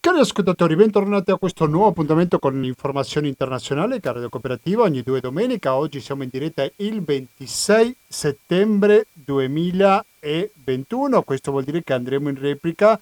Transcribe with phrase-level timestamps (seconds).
[0.00, 5.20] Cari ascoltatori, bentornati a questo nuovo appuntamento con informazioni internazionali che Radio Cooperativa ogni due
[5.20, 5.74] domenica.
[5.74, 12.98] Oggi siamo in diretta il 26 settembre 2021, questo vuol dire che andremo in replica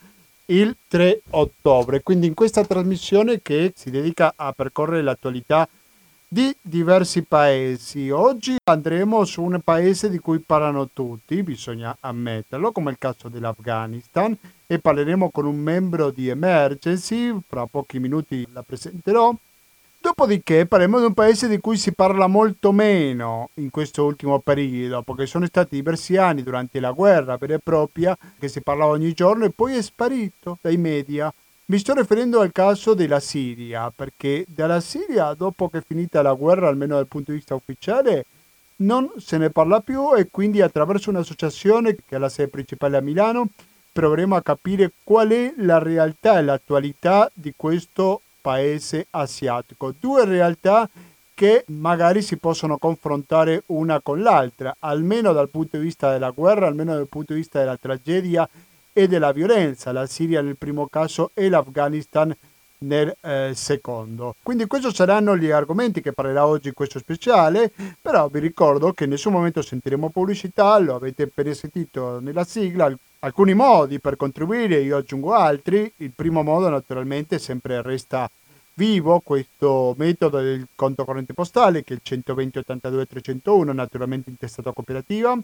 [0.47, 2.03] il 3 ottobre.
[2.03, 5.69] Quindi in questa trasmissione che si dedica a percorrere l'attualità
[6.35, 8.11] di diversi paesi.
[8.11, 14.37] Oggi andremo su un paese di cui parlano tutti, bisogna ammetterlo, come il caso dell'Afghanistan
[14.67, 19.33] e parleremo con un membro di Emergency, fra pochi minuti la presenterò.
[20.01, 25.03] Dopodiché parleremo di un paese di cui si parla molto meno in questo ultimo periodo,
[25.03, 29.13] perché sono stati diversi anni durante la guerra vera e propria che si parlava ogni
[29.13, 31.33] giorno e poi è sparito dai media.
[31.67, 36.35] Mi sto riferendo al caso della Siria, perché dalla Siria, dopo che è finita la
[36.35, 38.27] guerra, almeno dal punto di vista ufficiale,
[38.77, 43.01] non se ne parla più e quindi attraverso un'associazione che ha la sede principale a
[43.01, 43.49] Milano
[43.93, 49.95] proveremo a capire qual è la realtà e l'attualità di questo paese asiatico.
[49.99, 50.87] Due realtà
[51.33, 56.67] che magari si possono confrontare una con l'altra, almeno dal punto di vista della guerra,
[56.67, 58.47] almeno dal punto di vista della tragedia
[58.95, 62.35] e della violenza, la Siria nel primo caso e l'Afghanistan
[62.79, 64.37] nel eh, secondo.
[64.43, 69.05] Quindi questi saranno gli argomenti che parlerà oggi in questo speciale, però vi ricordo che
[69.05, 74.81] in nessun momento sentiremo pubblicità, lo avete appena sentito nella sigla, alcuni modi per contribuire,
[74.81, 75.93] io aggiungo altri.
[75.97, 78.31] Il primo modo naturalmente sempre resta
[78.75, 84.69] vivo questo metodo del conto corrente postale che è il 120 82 301, naturalmente intestato
[84.69, 85.37] a cooperativa.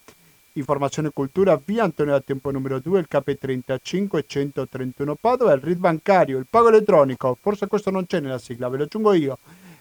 [0.54, 5.78] Informazione e cultura via Antonio da Tempo numero 2, il KP35 131 Padova, il RID
[5.78, 9.38] bancario, il pago elettronico, forse questo non c'è nella sigla, ve lo aggiungo io,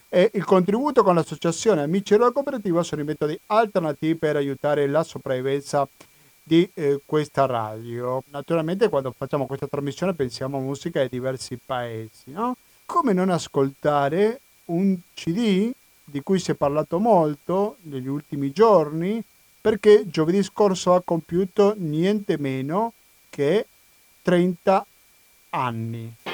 [0.08, 5.02] e il contributo con l'associazione Amici della Cooperativa sono i metodi alternativi per aiutare la
[5.02, 5.88] sopravvivenza
[6.40, 8.22] di eh, questa radio.
[8.30, 12.56] Naturalmente quando facciamo questa trasmissione pensiamo a musica di diversi paesi, no?
[12.86, 15.72] Come non ascoltare un CD
[16.04, 19.22] di cui si è parlato molto negli ultimi giorni
[19.60, 22.92] perché giovedì scorso ha compiuto niente meno
[23.28, 23.66] che
[24.22, 24.86] 30
[25.50, 26.29] anni.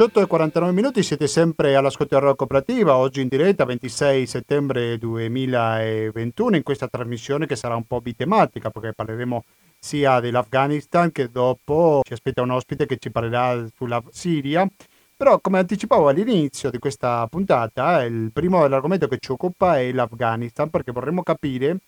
[0.00, 6.56] 18 e 49 minuti siete sempre all'ascolto della Cooperativa, oggi in diretta 26 settembre 2021
[6.56, 9.44] in questa trasmissione che sarà un po' bitematica perché parleremo
[9.78, 14.66] sia dell'Afghanistan che dopo ci aspetta un ospite che ci parlerà sulla Siria.
[15.14, 20.70] Però come anticipavo all'inizio di questa puntata, il primo dell'argomento che ci occupa è l'Afghanistan
[20.70, 21.80] perché vorremmo capire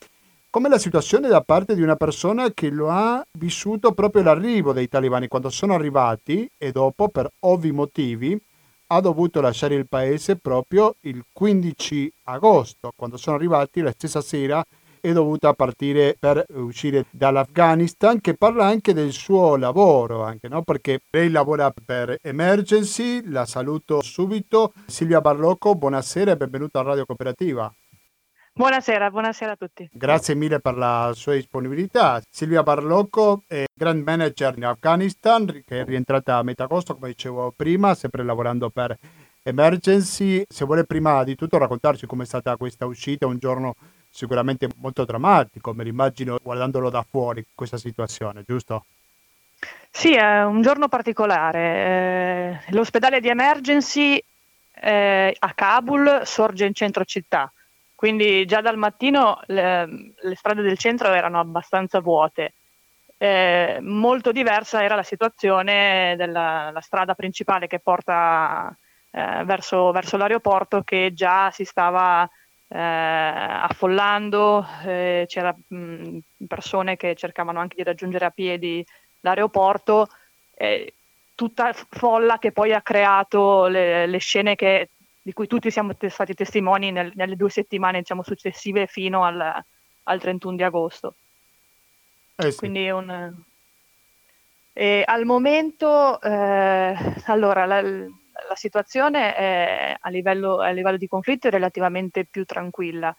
[0.52, 4.86] come la situazione da parte di una persona che lo ha vissuto proprio l'arrivo dei
[4.86, 8.38] talibani quando sono arrivati e dopo per ovvi motivi
[8.88, 14.62] ha dovuto lasciare il paese proprio il 15 agosto quando sono arrivati la stessa sera
[15.00, 20.60] è dovuta partire per uscire dall'Afghanistan che parla anche del suo lavoro anche, no?
[20.60, 27.06] perché lei lavora per Emergency la saluto subito Silvia Barlocco buonasera e benvenuta a Radio
[27.06, 27.74] Cooperativa
[28.54, 29.88] Buonasera, buonasera a tutti.
[29.90, 32.20] Grazie mille per la sua disponibilità.
[32.30, 37.50] Silvia Barlocco è Grand Manager in Afghanistan, che è rientrata a metà agosto, come dicevo
[37.56, 38.94] prima, sempre lavorando per
[39.42, 40.44] Emergency.
[40.46, 43.74] Se vuole prima di tutto raccontarci com'è stata questa uscita, un giorno
[44.10, 48.84] sicuramente molto drammatico, me l'immagino guardandolo da fuori questa situazione, giusto?
[49.90, 52.60] Sì, è un giorno particolare.
[52.66, 54.22] Eh, l'ospedale di Emergency
[54.74, 57.50] eh, a Kabul sorge in centro città
[58.02, 62.54] quindi già dal mattino le, le strade del centro erano abbastanza vuote.
[63.16, 68.76] Eh, molto diversa era la situazione della strada principale che porta
[69.12, 72.28] eh, verso, verso, l'aeroporto che già si stava
[72.66, 76.18] eh, affollando, eh, c'era mh,
[76.48, 78.84] persone che cercavano anche di raggiungere a piedi
[79.20, 80.08] l'aeroporto,
[81.36, 84.88] tutta folla che poi ha creato le, le scene che,
[85.22, 89.64] di cui tutti siamo t- stati testimoni nel, nelle due settimane diciamo, successive fino al,
[90.02, 91.14] al 31 di agosto.
[92.36, 92.58] Eh sì.
[92.58, 93.32] Quindi un,
[94.74, 96.96] e al momento, eh,
[97.26, 103.14] allora, la, la situazione è, a, livello, a, livello, di conflitto è relativamente più tranquilla.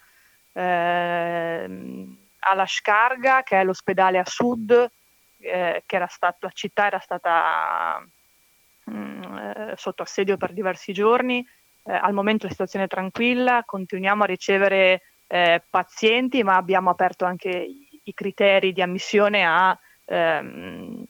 [0.52, 4.92] Eh, alla Scarga, che è l'ospedale a sud,
[5.38, 8.04] eh, che era stato, la città era stata
[8.86, 11.48] mh, mm, eh, sotto assedio per diversi giorni,
[11.86, 17.26] eh, al momento la situazione è tranquilla, continuiamo a ricevere eh, pazienti, ma abbiamo aperto
[17.26, 21.04] anche i, criteri di ammissione a ehm,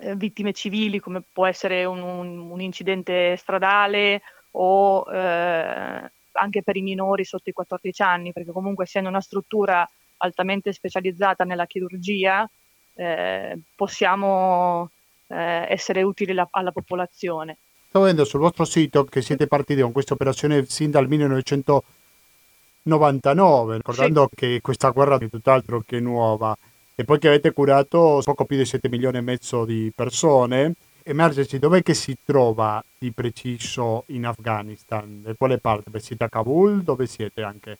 [0.00, 4.22] eh, vittime civili come può essere un, un, un incidente stradale
[4.52, 9.88] o eh, anche per i minori sotto i 14 anni, perché comunque essendo una struttura
[10.18, 12.48] altamente specializzata nella chirurgia
[12.94, 14.90] eh, possiamo
[15.28, 17.58] eh, essere utili la, alla popolazione.
[18.00, 24.36] Vedendo sul vostro sito che siete partiti con questa operazione sin dal 1999, ricordando sì.
[24.36, 26.56] che questa guerra è tutt'altro che nuova
[26.94, 30.74] e poi che avete curato poco più di 7 milioni e mezzo di persone.
[31.02, 35.22] Emergency, dov'è che si trova di preciso in Afghanistan?
[35.22, 35.90] Da quale parte?
[35.90, 36.82] Beh, siete a Kabul?
[36.82, 37.78] Dove siete anche?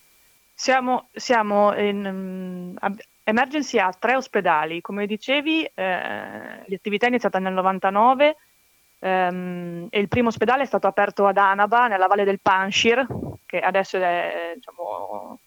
[0.55, 7.55] Siamo, siamo in um, Emergency ha tre ospedali, come dicevi, eh, l'attività è iniziata nel
[7.55, 8.37] 99
[8.99, 13.07] e il primo ospedale è stato aperto ad Anaba, nella valle del Panshir,
[13.45, 15.39] che adesso è diciamo,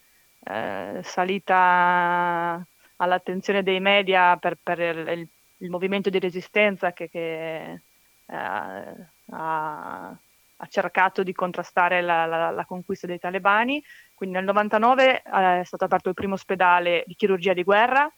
[0.45, 2.65] eh, salita
[2.97, 7.81] all'attenzione dei media per, per il, il, movimento di resistenza che, che
[8.25, 8.95] eh, ha,
[9.31, 13.83] ha, cercato di contrastare la, la, la, conquista dei talebani.
[14.13, 18.11] Quindi nel 99 eh, è stato aperto il primo ospedale di chirurgia di guerra.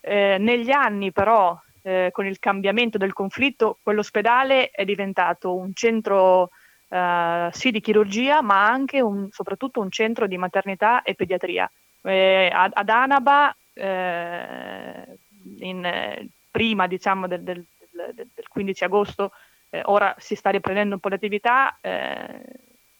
[0.00, 6.50] Eh, negli anni però, eh, con il cambiamento del conflitto, quell'ospedale è diventato un centro
[6.86, 11.68] Uh, sì di chirurgia, ma anche un, soprattutto un centro di maternità e pediatria.
[12.02, 15.18] Eh, ad, ad, Anaba eh,
[15.58, 19.32] in, eh, prima diciamo, del, del, del, del, 15 agosto,
[19.70, 22.42] eh, ora si sta riprendendo un po' l'attività, eh,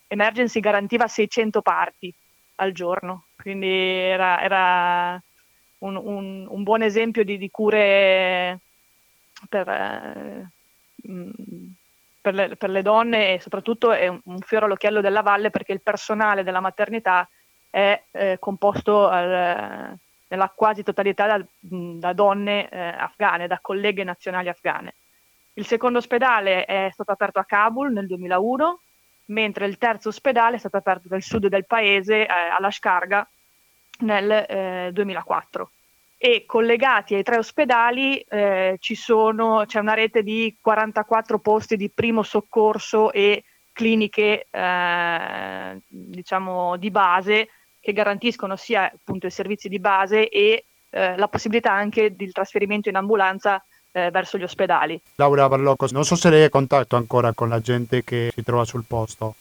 [0.09, 2.13] Emergency garantiva 600 parti
[2.57, 5.23] al giorno, quindi era, era
[5.79, 8.61] un, un, un, buon esempio di, di cure
[9.49, 10.49] per, eh,
[11.09, 11.31] mm,
[12.21, 15.81] per, le, per, le, donne e soprattutto è un, fiore all'occhiello della valle perché il
[15.81, 17.29] personale della maternità
[17.71, 19.99] è eh, composto al,
[20.29, 24.95] nella quasi totalità da, da donne eh, afghane, da colleghe nazionali afghane.
[25.55, 28.81] Il secondo ospedale è stato aperto a Kabul nel 2001,
[29.27, 33.27] mentre il terzo ospedale è stato aperto nel sud del paese, eh, alla Scarga,
[34.01, 35.71] nel eh, 2004.
[36.27, 42.23] E collegati ai tre ospedali eh, sono, c'è una rete di 44 posti di primo
[42.23, 47.49] soccorso e cliniche eh, diciamo di base
[47.79, 52.89] che garantiscono sia appunto i servizi di base e eh, la possibilità anche del trasferimento
[52.89, 53.63] in ambulanza
[53.93, 54.99] eh, verso gli ospedali.
[55.17, 58.43] Laura Barlocco, non so se lei è in contatto ancora con la gente che si
[58.43, 59.35] trova sul posto.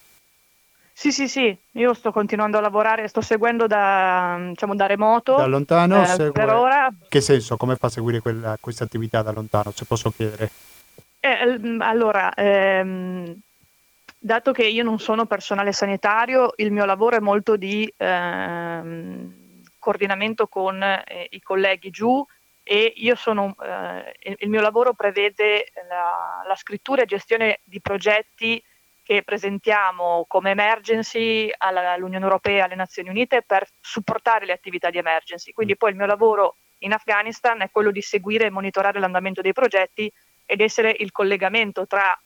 [0.96, 5.36] Sì, sì, sì, io sto continuando a lavorare, sto seguendo da, diciamo, da remoto.
[5.36, 6.04] Da lontano?
[6.04, 6.32] Eh.
[6.32, 6.94] Per ora.
[7.10, 7.58] Che senso?
[7.58, 10.52] Come fa a seguire quella, questa attività da lontano, se posso chiedere?
[11.20, 13.36] Eh, allora, ehm,
[14.20, 19.34] dato che io non sono personale sanitario, il mio lavoro è molto di ehm,
[19.80, 22.26] coordinamento con eh, i colleghi giù
[22.64, 28.64] e io sono, eh, il mio lavoro prevede la, la, scrittura e gestione di progetti
[29.04, 34.90] che presentiamo come emergency alla, all'Unione Europea e alle Nazioni Unite per supportare le attività
[34.90, 35.52] di emergency.
[35.52, 39.54] Quindi poi il mio lavoro in Afghanistan è quello di seguire e monitorare l'andamento dei
[39.54, 40.12] progetti
[40.46, 42.18] ed essere il collegamento tra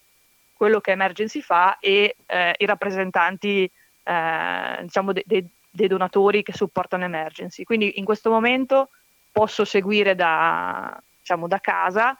[0.54, 3.70] quello che Emergency fa e eh, i rappresentanti
[4.04, 7.64] eh, diciamo de- de- dei donatori che supportano Emergency.
[7.64, 8.90] Quindi in questo momento
[9.32, 12.18] posso seguire da, diciamo, da casa,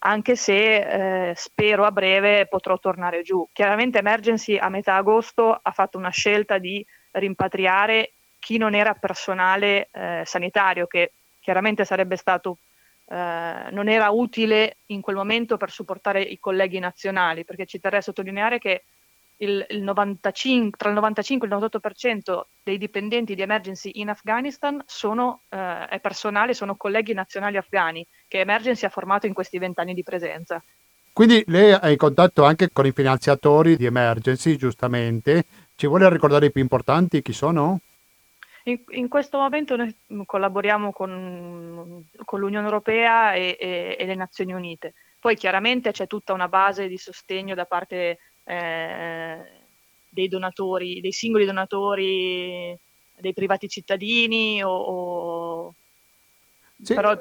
[0.00, 3.48] anche se eh, spero a breve potrò tornare giù.
[3.52, 9.88] Chiaramente Emergency a metà agosto ha fatto una scelta di rimpatriare chi non era personale
[9.90, 12.58] eh, sanitario, che chiaramente sarebbe stato
[13.06, 17.98] eh, non era utile in quel momento per supportare i colleghi nazionali, perché ci terrei
[17.98, 18.84] a sottolineare che
[19.38, 24.82] il, il 95, tra il 95 e il 98% dei dipendenti di emergency in Afghanistan
[24.86, 29.94] sono, eh, è personale, sono colleghi nazionali afghani che Emergency ha formato in questi vent'anni
[29.94, 30.62] di presenza.
[31.12, 35.44] Quindi lei è in contatto anche con i finanziatori di Emergency, giustamente.
[35.74, 37.80] Ci vuole ricordare i più importanti chi sono?
[38.64, 39.94] In, in questo momento noi
[40.24, 44.94] collaboriamo con, con l'Unione Europea e, e, e, le Nazioni Unite.
[45.18, 49.38] Poi chiaramente c'è tutta una base di sostegno da parte eh,
[50.08, 52.78] dei donatori, dei singoli donatori,
[53.16, 55.74] dei privati cittadini o, o...
[56.80, 56.94] Sì.
[56.94, 57.18] però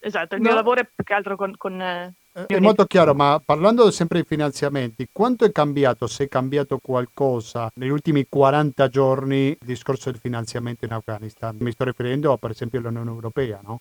[0.00, 0.46] esatto, il no.
[0.46, 2.14] mio lavoro è più che altro con, con eh,
[2.46, 7.70] è molto chiaro, ma parlando sempre di finanziamenti, quanto è cambiato, se è cambiato qualcosa
[7.76, 11.56] negli ultimi 40 giorni il discorso del finanziamento in Afghanistan?
[11.58, 13.80] Mi sto riferendo per esempio all'Unione Europea, no?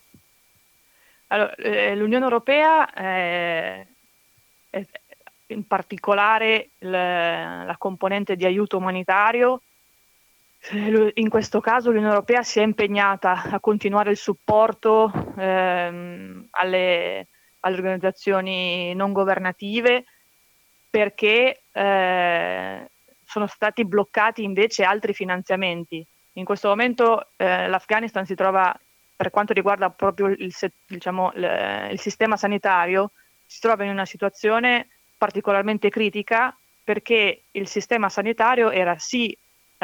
[1.27, 3.85] Allora, eh, L'Unione Europea è,
[4.69, 4.85] è
[5.47, 9.61] in particolare le, la componente di aiuto umanitario.
[10.71, 17.27] In questo caso l'Unione Europea si è impegnata a continuare il supporto ehm, alle
[17.65, 20.05] alle organizzazioni non governative
[20.89, 22.89] perché eh,
[23.25, 26.05] sono stati bloccati invece altri finanziamenti.
[26.33, 28.73] In questo momento eh, l'Afghanistan si trova,
[29.15, 30.53] per quanto riguarda proprio il,
[30.85, 33.11] diciamo, il, il sistema sanitario,
[33.45, 39.35] si trova in una situazione particolarmente critica perché il sistema sanitario era sì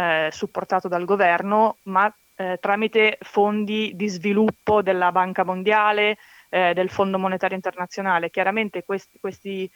[0.01, 6.17] eh, supportato dal governo, ma eh, tramite fondi di sviluppo della Banca Mondiale,
[6.49, 8.29] eh, del Fondo Monetario Internazionale.
[8.29, 9.69] Chiaramente questi, questi,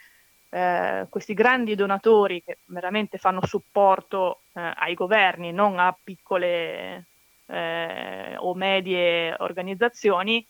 [0.50, 7.06] eh, questi, grandi donatori che veramente fanno supporto eh, ai governi, non a piccole
[7.46, 10.44] eh, o medie organizzazioni,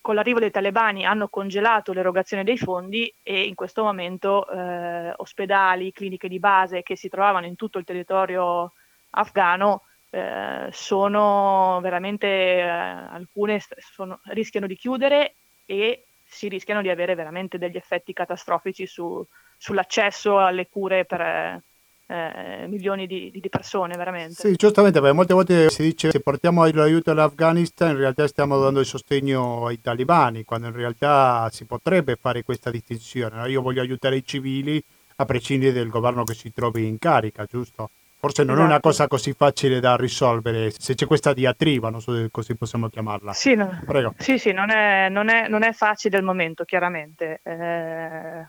[0.00, 5.92] con l'arrivo dei talebani hanno congelato l'erogazione dei fondi e in questo momento eh, ospedali,
[5.92, 8.72] cliniche di base che si trovavano in tutto il territorio
[9.10, 13.60] afghano eh, sono veramente eh, alcune
[13.94, 15.34] sono, rischiano di chiudere
[15.66, 19.24] e si rischiano di avere veramente degli effetti catastrofici su,
[19.56, 21.62] sull'accesso alle cure per
[22.10, 24.34] eh, milioni di, di, persone, veramente.
[24.34, 28.80] Sì, giustamente, perché molte volte si dice se portiamo l'aiuto all'Afghanistan, in realtà stiamo dando
[28.80, 33.48] il sostegno ai talibani, quando in realtà si potrebbe fare questa distinzione.
[33.50, 34.82] Io voglio aiutare i civili
[35.16, 37.90] a prescindere dal governo che si trovi in carica, giusto?
[38.20, 38.66] Forse non esatto.
[38.66, 38.88] è una esatto.
[38.88, 43.32] cosa così facile da risolvere, se c'è questa diatriba, non so se così possiamo chiamarla.
[43.32, 44.12] Sì, no, Prego.
[44.18, 47.40] sì, sì non, è, non, è, non, è, facile al momento, chiaramente.
[47.44, 48.44] Eh,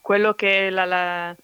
[0.00, 1.36] quello che la, la,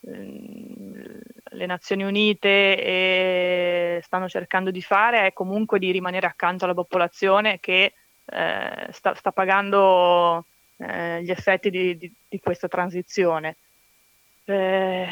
[0.00, 7.92] le Nazioni Unite stanno cercando di fare è comunque di rimanere accanto alla popolazione che
[8.24, 10.44] eh, sta, sta, pagando
[10.78, 13.56] eh, gli effetti di, di, di questa transizione.
[14.44, 15.06] Eh,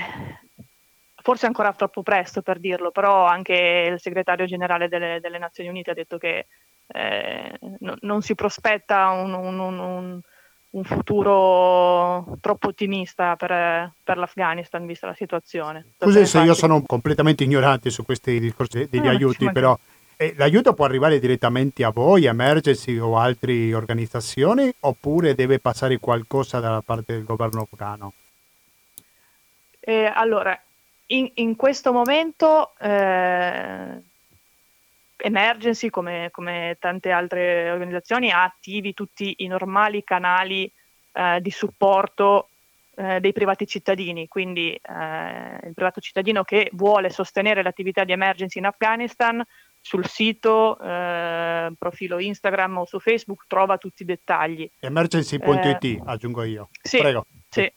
[1.27, 5.91] forse ancora troppo presto per dirlo, però anche il segretario generale delle, delle Nazioni Unite
[5.91, 6.47] ha detto che
[6.87, 10.21] eh, no, non si prospetta un, un, un,
[10.71, 15.95] un, futuro troppo ottimista per, per, l'Afghanistan, vista la situazione.
[15.99, 19.77] Scusi se io sono completamente ignorante su questi discorsi degli no, aiuti, però
[20.17, 26.61] eh, l'aiuto può arrivare direttamente a voi, Emergency o altre organizzazioni, oppure deve passare qualcosa
[26.61, 28.13] dalla parte del governo afghano?
[29.81, 30.61] Eh, allora,
[31.07, 34.03] in, in questo momento eh,
[35.17, 40.71] Emergency, come, come, tante altre organizzazioni, ha attivi tutti i normali canali
[41.13, 42.51] eh, di supporto
[42.97, 48.59] eh, dei privati cittadini, quindi eh, il privato cittadino che vuole sostenere l'attività di Emergency
[48.59, 49.43] in Afghanistan
[49.81, 54.69] sul sito, eh, profilo Instagram o su Facebook trova tutti i dettagli.
[54.81, 56.71] Emergency.it eh, aggiungo io.
[56.83, 57.27] Sì, Prego.
[57.49, 57.61] Sì.
[57.61, 57.73] E,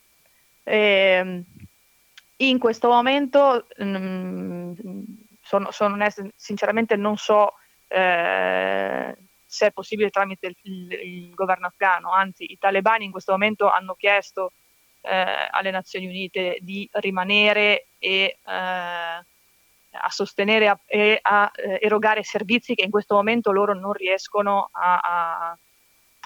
[0.63, 1.43] ehm,
[2.41, 4.73] in questo momento mh, mm,
[5.41, 7.53] sono, sono onesta, sinceramente non so
[7.87, 13.31] eh, se è possibile tramite il, il, il, governo afghano, anzi i talebani in questo
[13.31, 14.51] momento hanno chiesto
[15.01, 19.25] eh, alle Nazioni Unite di rimanere e eh,
[19.91, 24.69] a sostenere a, e a eh, erogare servizi che in questo momento loro non riescono
[24.71, 25.57] a, a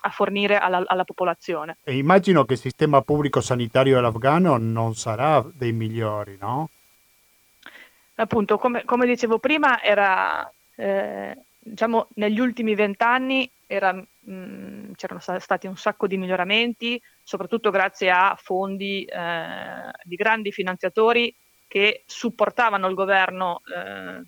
[0.05, 1.77] a fornire alla, alla, popolazione.
[1.83, 6.69] E immagino che il sistema pubblico sanitario afghano non sarà dei migliori, no?
[8.15, 13.50] Appunto, come, come dicevo prima, era, eh, diciamo, negli ultimi vent'anni
[14.29, 21.33] mm, c'erano stati un sacco di miglioramenti, soprattutto grazie a fondi eh, di grandi finanziatori
[21.65, 24.22] che supportavano il governo eh,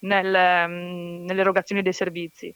[0.00, 2.52] nel, mm, nell'erogazione dei servizi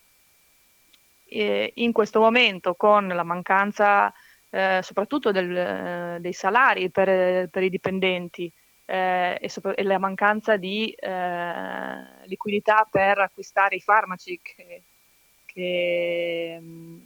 [1.34, 4.12] eh, in questo momento con la mancanza
[4.50, 8.50] eh, soprattutto del, eh, dei salari per, per i dipendenti
[8.84, 14.82] eh, e, sopra- e, la mancanza di eh, liquidità per acquistare i farmaci che,
[15.44, 16.98] che mm,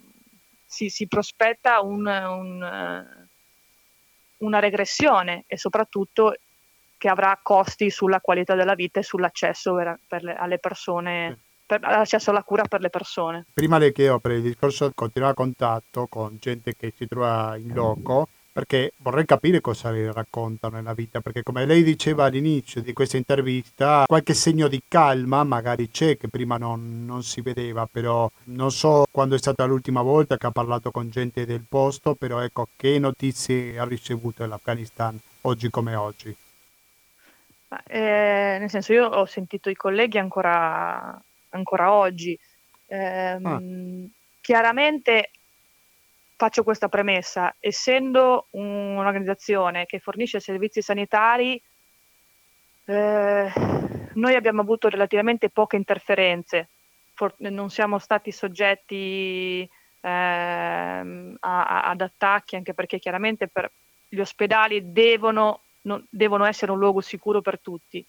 [0.66, 3.28] si, si, prospetta un, un,
[4.38, 6.34] una regressione e soprattutto
[6.98, 11.80] che avrà costi sulla qualità della vita e sull'accesso vera- per le- alle persone, per
[11.82, 13.44] l'accesso alla cura per le persone.
[13.52, 17.74] Prima le chiedo per il discorso continuare a contatto con gente che si trova in
[17.74, 22.94] loco, perché vorrei capire cosa le raccontano nella vita, perché come lei diceva all'inizio di
[22.94, 28.28] questa intervista, qualche segno di calma magari c'è che prima non, non si vedeva, però
[28.44, 32.40] non so quando è stata l'ultima volta che ha parlato con gente del posto, però
[32.40, 36.34] ecco che notizie ha ricevuto dall'Afghanistan oggi come oggi.
[37.86, 41.20] Eh, nel senso, io ho sentito i colleghi ancora,
[41.50, 42.38] ancora oggi.
[42.86, 45.30] Ehm, Chiaramente
[46.36, 51.60] faccio questa premessa, essendo un- un'organizzazione che fornisce servizi sanitari,
[52.86, 53.52] eh,
[54.14, 56.68] noi abbiamo avuto relativamente poche interferenze,
[57.12, 59.68] For- non siamo stati soggetti
[60.00, 63.70] ehm, a- a- ad attacchi, anche perché chiaramente per
[64.08, 68.06] gli ospedali devono, non- devono essere un luogo sicuro per tutti.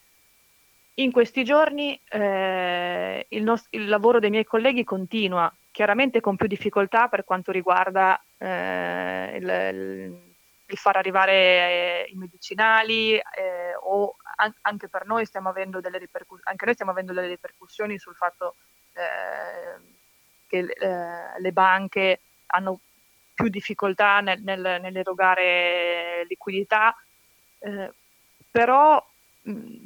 [1.00, 6.48] In questi giorni eh, il, nos- il lavoro dei miei colleghi continua, chiaramente con più
[6.48, 9.48] difficoltà per quanto riguarda eh, il,
[10.66, 13.24] il- far arrivare eh, i medicinali eh,
[13.82, 16.00] o an- anche per noi stiamo avendo delle
[16.44, 18.56] anche noi stiamo avendo delle ripercussioni sul fatto
[18.94, 19.96] eh,
[20.48, 22.80] che eh, le banche hanno
[23.34, 26.94] più difficoltà nel- nel- nell'erogare liquidità,
[28.52, 29.04] però
[29.44, 29.84] mh,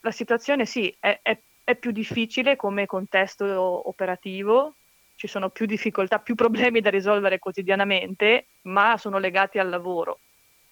[0.00, 4.76] la situazione sì, è, è- è più difficile come contesto operativo,
[5.14, 10.20] ci sono più difficoltà, più problemi da risolvere quotidianamente, ma sono legati al lavoro.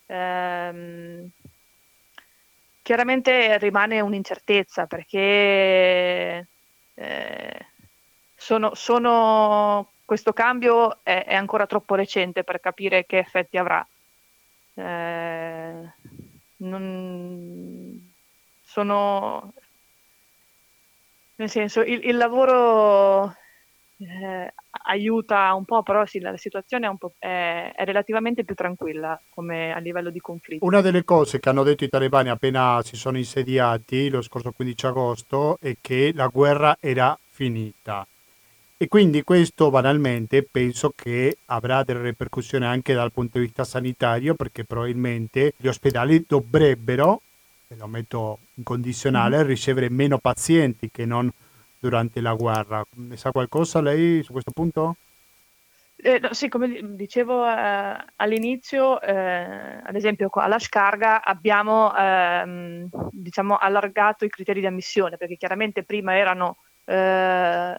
[0.07, 1.31] Ehm,
[2.83, 5.19] chiaramente rimane un'incertezza perché
[6.95, 7.67] eh,
[8.35, 13.87] sono, sono- questo cambio è, è ancora troppo recente per capire che effetti avrà.
[14.75, 15.93] Eh,
[16.59, 18.08] non-
[18.79, 19.53] sono
[21.37, 23.35] nel senso il, il lavoro
[23.99, 24.53] eh,
[24.87, 29.73] aiuta un po', però sì, la situazione è, po', è, è relativamente più tranquilla come
[29.73, 30.65] a livello di conflitto.
[30.65, 34.87] Una delle cose che hanno detto i talebani appena si sono insediati lo scorso 15
[34.87, 38.07] agosto è che la guerra era finita.
[38.81, 44.35] E quindi questo banalmente penso che avrà delle ripercussioni anche dal punto di vista sanitario
[44.35, 47.23] perché probabilmente gli ospedali dovrebbero,
[47.71, 51.31] e lo metto in condizionale, ricevere meno pazienti che non
[51.79, 52.83] durante la guerra.
[52.95, 54.97] Ne sa qualcosa lei su questo punto?
[55.97, 61.95] Eh, no, sì, come di- dicevo eh, all'inizio, eh, ad esempio qua alla Scarga abbiamo
[61.95, 67.77] ehm, diciamo, allargato i criteri di ammissione perché chiaramente prima erano, eh,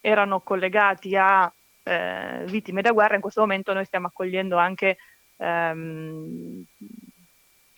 [0.00, 1.52] erano collegati a
[1.84, 4.96] eh, vittime da guerra, in questo momento noi stiamo accogliendo anche
[5.36, 6.64] ehm,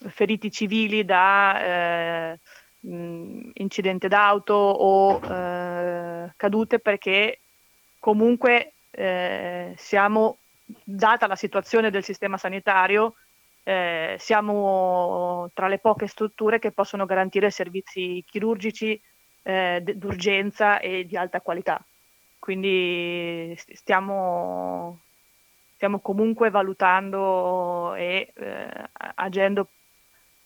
[0.09, 2.39] feriti civili da eh,
[2.81, 7.41] incidente d'auto o eh, cadute perché
[7.99, 10.39] comunque eh, siamo,
[10.85, 13.15] data la situazione del sistema sanitario,
[13.63, 19.01] eh, siamo tra le poche strutture che possono garantire servizi chirurgici
[19.43, 21.83] eh, d'urgenza e di alta qualità.
[22.39, 25.01] Quindi st- stiamo,
[25.75, 29.69] stiamo comunque valutando e eh, agendo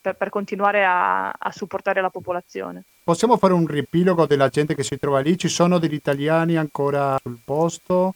[0.04, 2.84] per, per continuare a, a supportare la popolazione.
[3.02, 5.38] Possiamo fare un riepilogo della gente che si trova lì?
[5.38, 8.14] Ci sono degli italiani ancora sul posto?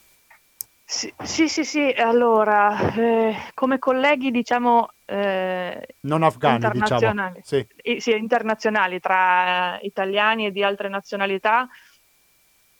[0.85, 6.75] Sì, sì, sì, sì, allora, eh, come colleghi, diciamo, eh, Non afghani, diciamo.
[6.75, 7.67] internazionali, Sì.
[7.75, 11.67] eh, sì, internazionali tra eh, italiani e di altre nazionalità,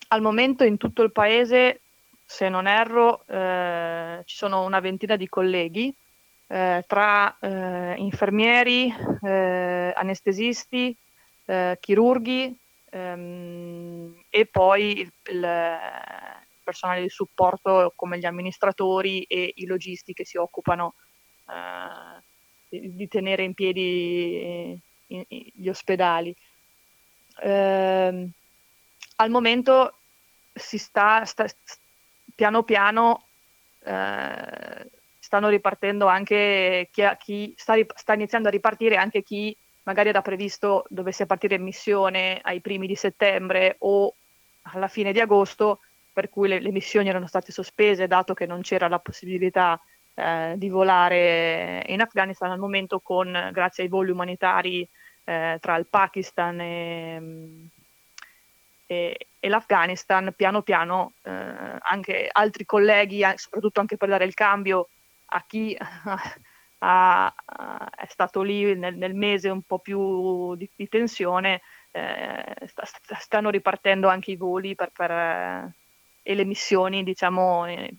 [0.09, 1.81] al momento in tutto il paese,
[2.25, 5.93] se non erro, eh, ci sono una ventina di colleghi,
[6.49, 10.95] eh, tra eh, infermieri, eh, anestesisti,
[11.45, 12.57] eh, chirurghi
[12.91, 15.47] ehm, e poi il, il
[16.63, 20.95] personale di supporto come gli amministratori e i logisti che si occupano
[21.47, 22.23] eh,
[22.67, 26.35] di, di tenere in piedi i- i- gli ospedali.
[27.41, 28.31] Ehm,
[29.17, 29.99] al momento
[30.53, 31.45] si sta, sta-
[32.35, 33.27] piano piano
[33.85, 34.89] eh,
[35.29, 40.85] stanno ripartendo anche chi, chi sta, sta iniziando a ripartire anche chi magari era previsto
[40.89, 44.11] dovesse partire in missione ai primi di settembre o
[44.63, 48.61] alla fine di agosto, per cui le, le missioni erano state sospese dato che non
[48.61, 49.79] c'era la possibilità
[50.15, 54.87] eh, di volare in Afghanistan al momento con, grazie ai voli umanitari
[55.25, 57.21] eh, tra il Pakistan e,
[58.87, 64.33] e- e l'Afghanistan, piano piano eh, anche altri colleghi, eh, soprattutto anche per dare il
[64.33, 64.89] cambio
[65.29, 66.21] a chi ha,
[66.79, 71.61] ha, è stato lì nel, nel, mese un po' più di, di tensione,
[71.91, 72.85] eh, sta,
[73.19, 75.73] stanno ripartendo anche i voli per, per, eh,
[76.23, 77.93] e le missioni, diciamo, eh,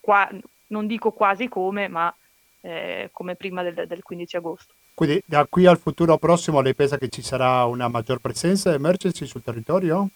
[0.00, 0.28] qua,
[0.68, 2.14] non dico quasi come, ma
[2.60, 4.74] eh, come prima del, del 15 agosto.
[4.94, 8.76] Quindi da qui al futuro prossimo lei pensa che ci sarà una maggior presenza di
[8.76, 10.08] emergency sul territorio?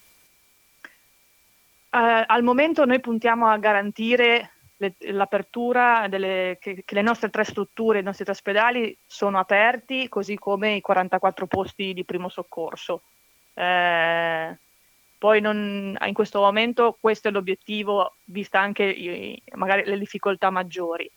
[1.91, 7.43] Uh, al momento noi puntiamo a garantire le, l'apertura delle, che, che, le nostre tre
[7.43, 13.01] strutture, i nostri tre ospedali sono aperti, così come i 44 posti di primo soccorso.
[13.53, 14.57] Eh,
[15.17, 21.09] poi non, in questo momento questo è l'obiettivo, vista anche i, magari le difficoltà maggiori.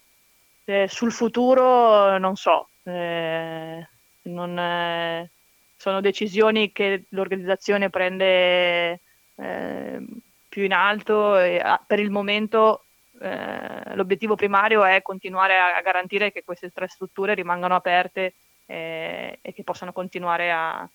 [0.64, 3.86] Eh, sul futuro non so, eh,
[4.22, 5.30] non, eh,
[5.76, 9.00] sono decisioni che l'organizzazione prende
[9.36, 10.04] eh,
[10.48, 12.84] più in alto e ah, per il momento
[13.22, 18.34] eh, l'obiettivo primario è continuare a, garantire che queste tre strutture rimangano aperte
[18.66, 20.88] eh, e che possano continuare a,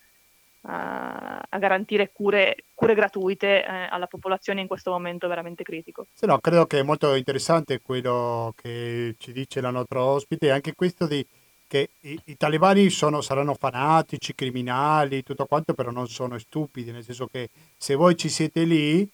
[0.62, 6.06] a, a garantire cure, cure gratuite eh, alla popolazione in questo momento veramente critico.
[6.12, 10.74] Sì, no, credo che è molto interessante quello che ci dice la nostra ospite, anche
[10.74, 11.26] questo di
[11.66, 17.04] che i, i talebani sono, saranno fanatici, criminali, tutto quanto, però non sono stupidi, nel
[17.04, 19.08] senso che se voi ci siete lì,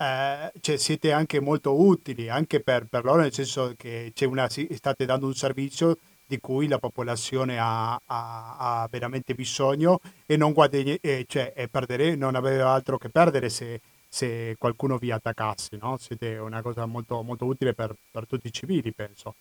[0.00, 5.04] eh, cioè siete anche molto utili anche per, per loro, nel senso che una, state
[5.04, 10.96] dando un servizio di cui la popolazione ha, ha, ha veramente bisogno e non, guadagni,
[11.02, 15.76] eh, cioè, perdere, non aveva altro che perdere se, se qualcuno vi attaccasse.
[15.78, 15.98] No?
[15.98, 19.34] Siete una cosa molto, molto utile per, per tutti i civili, penso.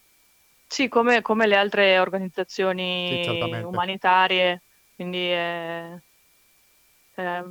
[0.67, 4.61] Sì, come, come le altre organizzazioni sì, umanitarie,
[4.95, 6.01] quindi eh,
[7.15, 7.43] eh,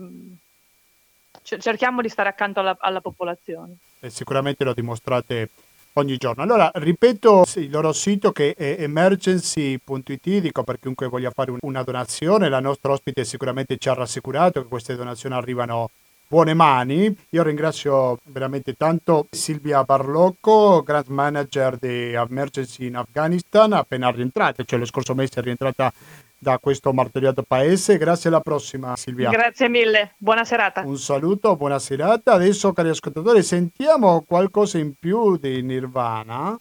[1.58, 3.76] cerchiamo di stare accanto alla, alla popolazione.
[4.00, 5.48] E sicuramente lo dimostrate
[5.94, 6.42] ogni giorno.
[6.42, 12.48] Allora, ripeto il loro sito che è emergency.it, dico per chiunque voglia fare una donazione,
[12.48, 15.90] la nostra ospite sicuramente ci ha rassicurato che queste donazioni arrivano
[16.28, 17.16] buone mani.
[17.30, 24.78] Io ringrazio veramente tanto Silvia Barlocco, Grand Manager di Emergency in Afghanistan, appena rientrata, cioè
[24.78, 25.92] lo scorso mese è rientrata
[26.38, 27.98] da questo martoriato paese.
[27.98, 29.30] Grazie alla prossima Silvia.
[29.30, 30.82] Grazie mille, buona serata.
[30.82, 32.34] Un saluto, buona serata.
[32.34, 36.56] Adesso cari ascoltatori sentiamo qualcosa in più di Nirvana.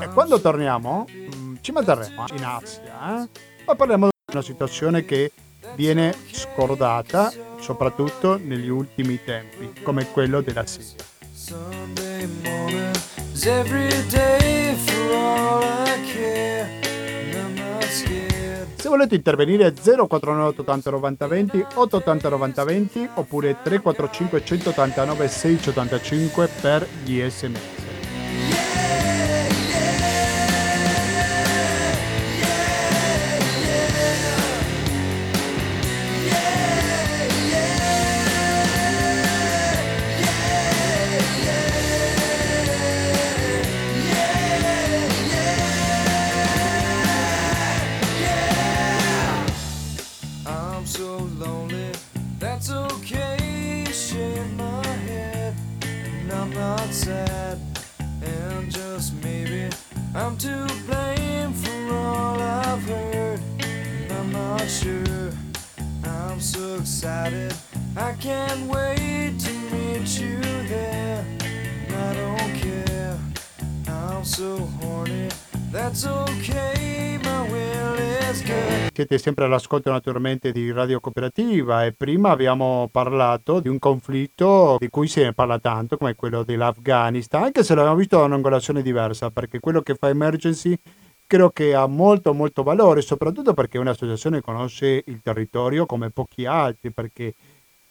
[0.00, 3.28] E quando torniamo mm, ci manterremo in Asia, eh?
[3.66, 5.32] ma parliamo di una situazione che
[5.74, 11.15] viene scordata soprattutto negli ultimi tempi, come quello della Siria.
[18.74, 26.84] Se volete intervenire 049 80 90 20 880 90 20 oppure 345 189 685 per
[27.04, 27.75] gli sms.
[78.92, 84.88] Siete sempre all'ascolto naturalmente di Radio Cooperativa e prima abbiamo parlato di un conflitto di
[84.88, 89.60] cui ne parla tanto come quello dell'Afghanistan, anche se l'abbiamo visto da un'angolazione diversa, perché
[89.60, 90.76] quello che fa Emergency
[91.26, 96.90] credo che ha molto molto valore, soprattutto perché un'associazione conosce il territorio come pochi altri,
[96.90, 97.34] perché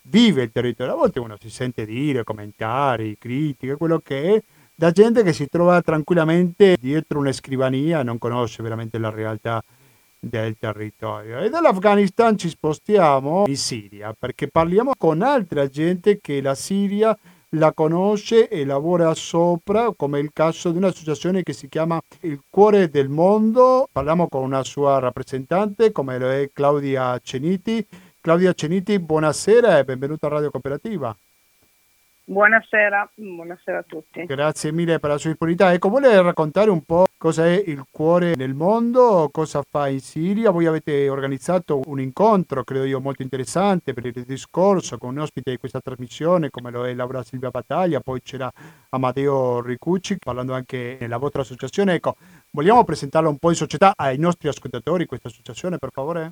[0.02, 0.94] vive il territorio.
[0.94, 4.42] A volte uno si sente dire commentari, critiche, quello che è,
[4.74, 9.62] da gente che si trova tranquillamente dietro una scrivania e non conosce veramente la realtà
[10.18, 11.40] del territorio.
[11.40, 17.16] E dall'Afghanistan ci spostiamo in Siria perché parliamo con altra gente che la Siria
[17.50, 22.88] la conosce e lavora sopra, come il caso di un'associazione che si chiama Il Cuore
[22.88, 23.88] del Mondo.
[23.90, 27.86] Parliamo con una sua rappresentante, come lo è Claudia Ceniti.
[28.20, 31.16] Claudia Ceniti, buonasera e benvenuta a Radio Cooperativa.
[32.28, 34.24] Buonasera, buonasera a tutti.
[34.24, 35.72] Grazie mille per la sua disponibilità.
[35.72, 40.50] Ecco, vuole raccontare un po' cosa è il cuore nel mondo, cosa fa in Siria?
[40.50, 45.52] Voi avete organizzato un incontro, credo io, molto interessante per il discorso con un ospite
[45.52, 48.50] di questa trasmissione come lo è Laura Silvia Battaglia, poi c'era
[48.88, 51.94] Amadeo Ricucci parlando anche della vostra associazione.
[51.94, 52.16] Ecco,
[52.50, 56.30] vogliamo presentarla un po' in società ai nostri ascoltatori questa associazione, per favore?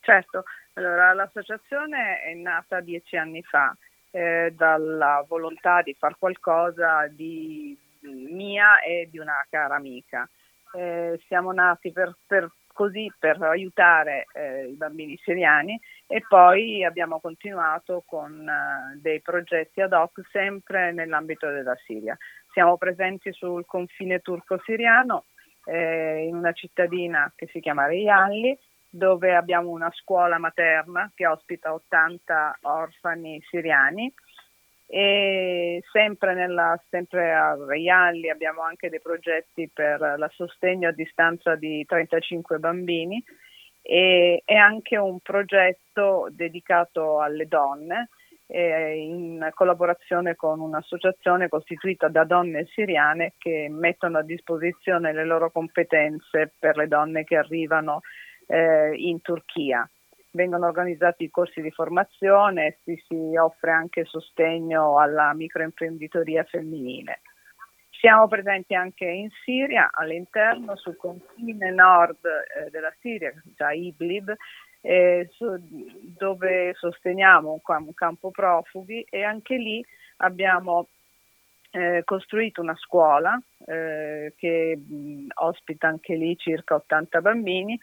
[0.00, 0.42] Certo,
[0.72, 3.72] allora l'associazione è nata dieci anni fa
[4.10, 10.28] eh, dalla volontà di fare qualcosa di mia e di una cara amica.
[10.74, 17.20] Eh, siamo nati per, per, così per aiutare eh, i bambini siriani e poi abbiamo
[17.20, 22.16] continuato con eh, dei progetti ad hoc sempre nell'ambito della Siria.
[22.52, 25.24] Siamo presenti sul confine turco-siriano
[25.64, 28.56] eh, in una cittadina che si chiama Rialli
[28.88, 34.12] dove abbiamo una scuola materna che ospita 80 orfani siriani.
[34.88, 41.56] E sempre, nella, sempre a Reialli abbiamo anche dei progetti per la sostegno a distanza
[41.56, 43.22] di 35 bambini.
[43.82, 48.08] E, e anche un progetto dedicato alle donne
[48.46, 55.50] eh, in collaborazione con un'associazione costituita da donne siriane che mettono a disposizione le loro
[55.50, 58.00] competenze per le donne che arrivano
[58.46, 59.88] eh, in Turchia.
[60.30, 67.20] Vengono organizzati corsi di formazione e si offre anche sostegno alla microimprenditoria femminile.
[67.98, 74.34] Siamo presenti anche in Siria, all'interno, sul confine nord eh, della Siria, già Idlib,
[74.82, 75.46] eh, su,
[76.16, 79.84] dove sosteniamo un, un, campo profughi e anche lì
[80.18, 80.88] abbiamo
[81.70, 87.78] eh, costruito una scuola eh, che mh, ospita anche lì circa 80 bambini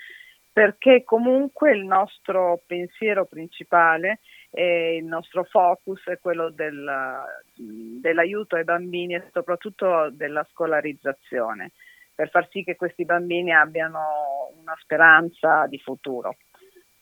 [0.54, 4.20] perché comunque il nostro pensiero principale
[4.52, 6.88] e il nostro focus è quello del,
[7.56, 11.72] dell'aiuto ai bambini e soprattutto della scolarizzazione,
[12.14, 16.38] per far sì che questi bambini abbiano una speranza di futuro.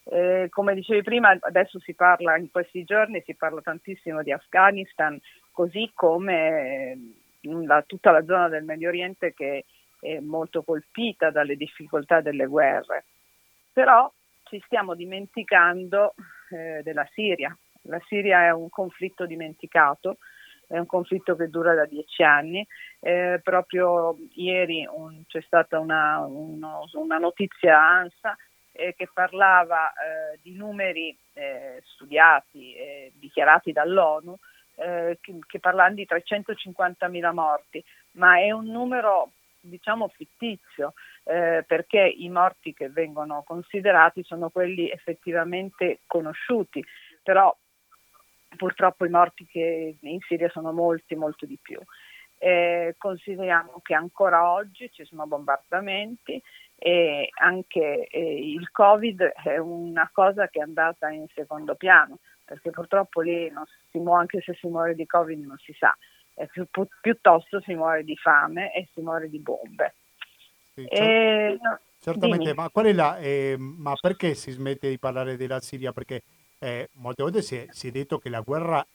[0.05, 5.19] Eh, come dicevi prima, adesso si parla, in questi giorni si parla tantissimo di Afghanistan,
[5.51, 9.65] così come la, tutta la zona del Medio Oriente che
[9.99, 13.03] è molto colpita dalle difficoltà delle guerre
[13.71, 14.12] però
[14.43, 16.13] ci stiamo dimenticando
[16.49, 17.55] eh, della Siria.
[17.84, 20.17] La Siria è un conflitto dimenticato,
[20.67, 22.65] è un conflitto che dura da dieci anni.
[22.99, 28.36] Eh, proprio ieri un, c'è stata una, uno, una notizia ANSA
[28.73, 34.38] eh, che parlava eh, di numeri eh, studiati e dichiarati dall'ONU
[34.73, 39.29] che, che parlano di 350.000 morti, ma è un numero
[39.60, 46.84] diciamo fittizio, eh, perché i morti che vengono considerati sono quelli effettivamente conosciuti,
[47.21, 47.55] però
[48.55, 51.79] purtroppo i morti che in Siria sono molti, molto di più.
[52.38, 56.41] Eh, consideriamo che ancora oggi ci sono bombardamenti
[56.75, 62.71] e anche eh, il Covid è una cosa che è andata in secondo piano, perché
[62.71, 63.51] purtroppo lì
[63.91, 65.95] si muore, anche se si muore di Covid non si sa
[66.36, 66.67] eh, più,
[67.01, 69.95] piuttosto si muore di fame e si muore di bombe.
[70.73, 74.97] Sì, cer- e, no, certamente, ma, qual è la, eh, ma perché si smette di
[74.97, 75.91] parlare della Siria?
[75.91, 76.23] Perché
[76.60, 78.86] eh, molte volte si è, si è detto che la guerra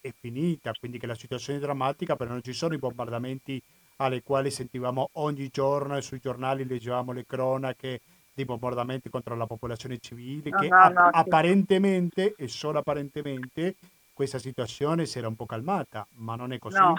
[0.00, 3.60] è finita, quindi che la situazione è drammatica, però non ci sono i bombardamenti
[3.96, 8.00] alle quali sentivamo ogni giorno e sui giornali leggevamo le cronache
[8.32, 12.42] dei bombardamenti contro la popolazione civile, no, che no, no, apparentemente sì.
[12.42, 13.76] e solo apparentemente
[14.12, 16.78] questa situazione si era un po' calmata, ma non è così.
[16.78, 16.94] No,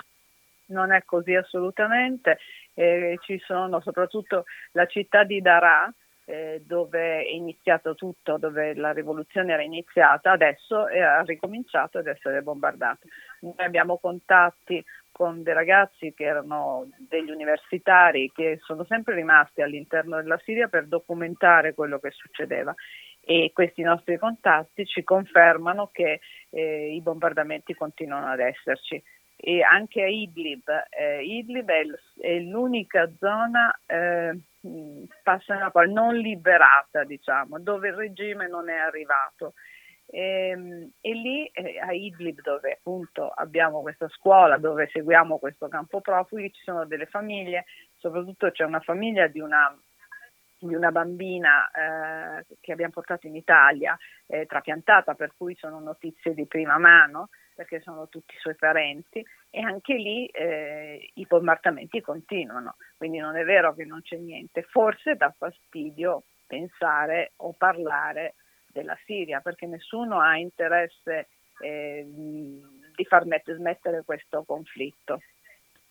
[0.68, 2.40] non è così assolutamente.
[2.74, 5.92] Eh, ci sono soprattutto la città di Daraa,
[6.30, 12.42] eh, dove è iniziato tutto, dove la rivoluzione era iniziata, adesso ha ricominciato ad essere
[12.42, 13.08] bombardata.
[13.42, 20.18] Noi abbiamo contatti con dei ragazzi che erano degli universitari che sono sempre rimasti all'interno
[20.18, 22.76] della Siria per documentare quello che succedeva
[23.22, 29.02] e questi nostri contatti ci confermano che eh, i bombardamenti continuano ad esserci.
[29.40, 34.36] E anche a Idlib, eh, Idlib è, l- è, l'unica zona eh,
[35.88, 39.54] non liberata, diciamo, dove il regime non è arrivato.
[40.08, 45.68] E, ehm, e lì eh, a Idlib, dove appunto abbiamo questa scuola, dove seguiamo questo
[45.68, 47.66] campo profughi, ci sono delle famiglie,
[47.98, 49.72] soprattutto c'è una famiglia di una
[50.60, 53.96] di una bambina eh, che abbiamo portato in Italia,
[54.26, 59.26] eh, trapiantata, per cui sono notizie di prima mano, perché sono tutti i suoi parenti,
[59.50, 64.62] e anche lì eh, i bombardamenti continuano, quindi non è vero che non c'è niente,
[64.62, 68.36] forse dà fastidio pensare o parlare
[68.68, 71.30] della Siria, perché nessuno ha interesse
[71.62, 75.24] eh, di far met- smettere questo conflitto.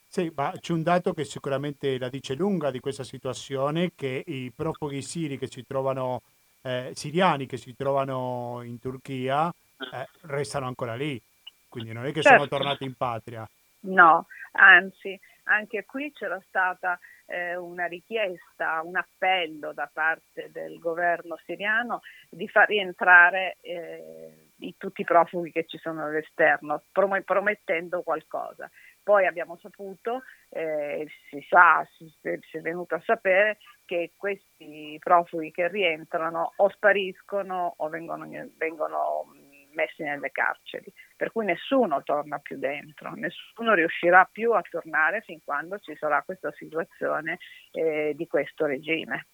[0.07, 4.52] Sì, ma c'è un dato che sicuramente la dice lunga di questa situazione, che i
[4.55, 6.22] profughi siri che si trovano,
[6.62, 9.52] eh, siriani che si trovano in Turchia,
[9.92, 11.20] eh, restano ancora lì,
[11.68, 12.57] quindi non è che sono Certo.
[12.57, 13.48] tornati in patria.
[13.81, 21.37] No, anzi, anche qui c'era stata eh, una richiesta, un appello da parte del governo
[21.44, 28.02] siriano di far rientrare eh, i- tutti i profughi che ci sono all'esterno, prom- promettendo
[28.02, 28.68] qualcosa.
[29.02, 35.52] Poi abbiamo saputo, eh, si sa, si, si è venuto a sapere che questi profughi
[35.52, 38.26] che rientrano o spariscono o vengono,
[38.57, 39.33] vengono
[39.74, 45.40] messi nelle carceri, per cui nessuno torna più dentro, nessuno riuscirà più a tornare fin
[45.42, 47.38] quando ci sarà questa situazione
[47.72, 49.26] eh, di questo regime.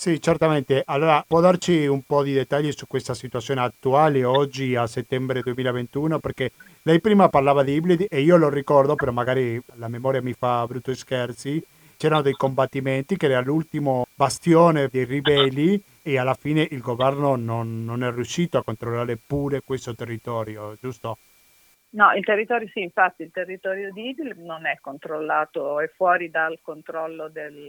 [0.00, 0.82] Sì, certamente.
[0.86, 6.18] Allora, può darci un po' di dettagli su questa situazione attuale oggi a settembre 2021?
[6.18, 10.32] Perché lei prima parlava di ibridi e io lo ricordo, però magari la memoria mi
[10.32, 11.62] fa brutti scherzi.
[11.98, 17.84] C'erano dei combattimenti che era l'ultimo bastione dei ribelli e alla fine il governo non,
[17.84, 21.18] non è riuscito a controllare pure questo territorio, giusto?
[21.92, 26.60] No, il territorio sì, infatti il territorio di Idlib non è controllato, è fuori dal
[26.62, 27.66] controllo del,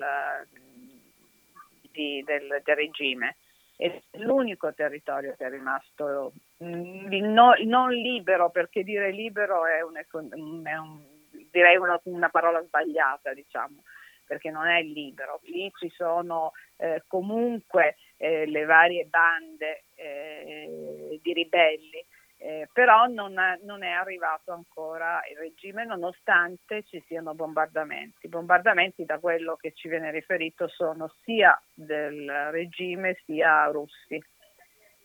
[1.92, 3.38] di- del- del regime.
[3.76, 9.98] È l'unico territorio che è rimasto mm, no- non libero, perché dire libero è, un,
[9.98, 11.04] è un-
[11.50, 13.84] direi una, una parola sbagliata, diciamo,
[14.26, 15.40] perché non è libero.
[15.46, 22.06] Lì ci sono eh, comunque eh, le varie bande eh, di ribelli
[22.44, 28.26] eh, però non, è- non è arrivato ancora il regime nonostante ci siano bombardamenti.
[28.26, 34.20] I bombardamenti da quello che ci viene riferito sono sia del regime sia russi.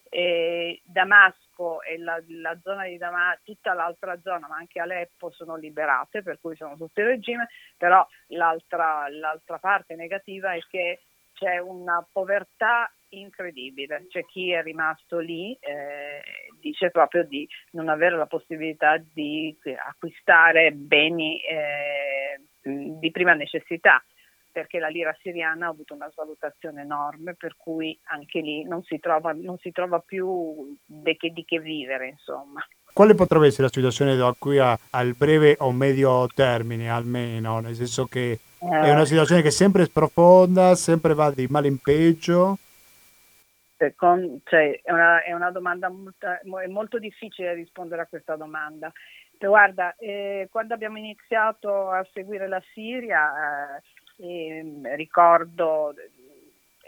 [0.08, 5.56] E Damasco e la, la zona di Damasco, tutta l'altra zona, ma anche Aleppo sono
[5.56, 11.00] liberate, per cui sono sotto il regime, però l'altra, l'altra parte negativa è che
[11.34, 14.06] c'è una povertà incredibile.
[14.08, 16.22] C'è chi è rimasto lì, eh,
[16.60, 24.02] dice proprio di non avere la possibilità di acquistare beni eh, di prima necessità
[24.56, 28.98] perché la lira siriana ha avuto una svalutazione enorme, per cui anche lì non si
[28.98, 30.74] trova, non si trova più
[31.18, 32.66] che, di che vivere, insomma.
[32.90, 37.60] Quale potrebbe essere la situazione da qui a- al breve o medio termine, almeno?
[37.60, 41.76] Nel senso che è una situazione che sempre è profonda, sempre va di male in
[41.76, 42.56] peggio.
[43.78, 48.36] Eh, con- cioè, è, una, è una domanda molto, è molto difficile rispondere a questa
[48.36, 48.90] domanda.
[49.38, 53.82] Guarda, eh, quando abbiamo iniziato a seguire la Siria, eh,
[54.26, 55.94] ehm, ricordo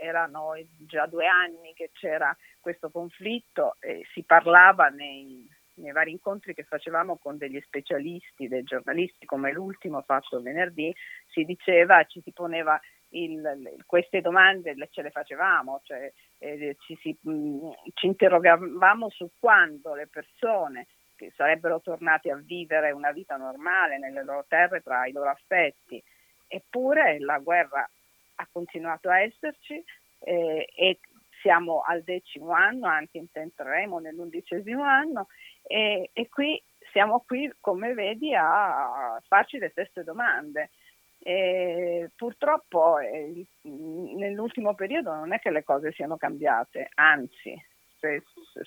[0.01, 0.55] erano
[0.87, 6.62] già due anni che c'era questo conflitto e si parlava nei, nei vari incontri che
[6.62, 10.94] facevamo con degli specialisti, dei giornalisti, come l'ultimo fatto venerdì,
[11.27, 17.16] si diceva, ci si poneva il- queste domande ce le facevamo, cioè, eh, ci, si-
[17.21, 23.99] mh, ci interrogavamo su quando le persone che sarebbero tornate a vivere una vita normale
[23.99, 26.03] nelle loro terre tra i loro affetti,
[26.47, 27.88] eppure la guerra
[28.37, 29.83] ha continuato a esserci
[30.21, 31.01] eh, e
[31.40, 35.27] siamo al decimo anno, anzi intenteremo nell'undicesimo anno
[35.62, 36.61] e, e qui
[36.92, 40.71] siamo qui, come vedi, a farci le stesse domande.
[41.20, 47.61] E purtroppo eh, nell'ultimo periodo non è che le cose siano cambiate, anzi,
[47.98, 48.22] se,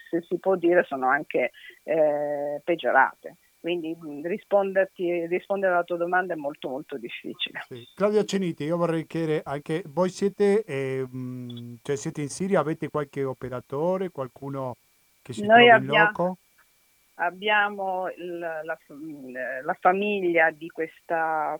[0.09, 1.51] se si può dire, sono anche
[1.83, 3.37] eh, peggiorate.
[3.61, 7.63] Quindi mh, risponderti, rispondere alla tua domanda è molto molto difficile.
[7.67, 7.87] Sì.
[7.93, 12.89] Claudia Ceniti, io vorrei chiedere anche voi siete, eh, mh, cioè siete in Siria, avete
[12.89, 14.75] qualche operatore, qualcuno
[15.21, 16.37] che si Noi trova in loco?
[17.21, 18.77] Abbiamo il- la,
[19.63, 21.55] la famiglia di questa,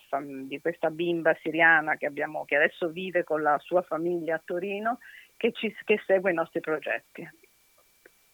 [0.47, 4.97] di questa bimba siriana che, abbiamo, che adesso vive con la sua famiglia a Torino
[5.38, 7.30] che, ci, che segue i nostri progetti.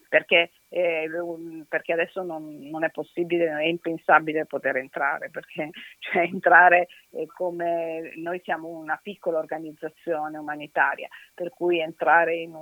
[0.09, 6.21] Perché, eh, un- perché adesso non, non è possibile, è impensabile poter entrare, perché cioè,
[6.23, 6.87] entrare
[7.35, 12.55] come noi siamo una piccola organizzazione umanitaria, per cui entrare in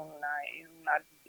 [0.60, 0.75] in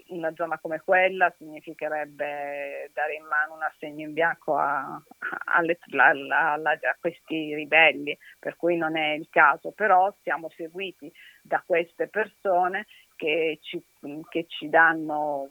[0.08, 5.00] una zona come quella significherebbe dare in mano un assegno in bianco a,
[5.46, 10.48] alle- la- la- la- a questi ribelli, per cui non è il caso, però siamo
[10.50, 11.12] seguiti
[11.42, 13.82] da queste persone che ci,
[14.28, 15.48] che ci danno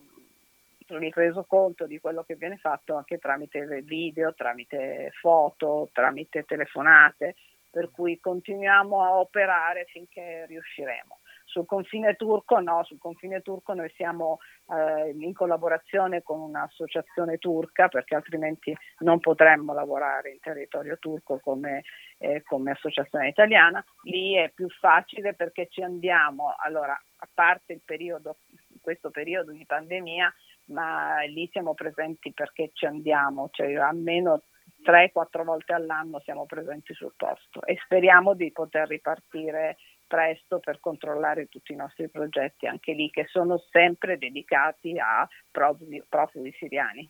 [0.87, 7.35] il resoconto di quello che viene fatto anche tramite video, tramite foto, tramite telefonate,
[7.71, 11.17] per cui continuiamo a operare finché riusciremo.
[11.55, 17.87] Sul confine turco no, sul confine turco noi siamo eh, in collaborazione con un'associazione turca
[17.87, 21.83] perché altrimenti non potremmo lavorare in territorio turco come,
[22.17, 23.81] eh, come associazione italiana.
[24.03, 28.35] Lì è più facile perché ci andiamo, allora a parte periodo,
[28.81, 30.33] questo periodo di pandemia,
[30.65, 34.41] ma lì siamo presenti perché ci andiamo, cioè almeno
[34.83, 39.77] 3-4 volte all'anno siamo presenti sul posto e speriamo di poter ripartire
[40.07, 46.03] presto per controllare tutti i nostri progetti, anche lì che sono sempre dedicati a profughi,
[46.07, 47.09] profughi siriani.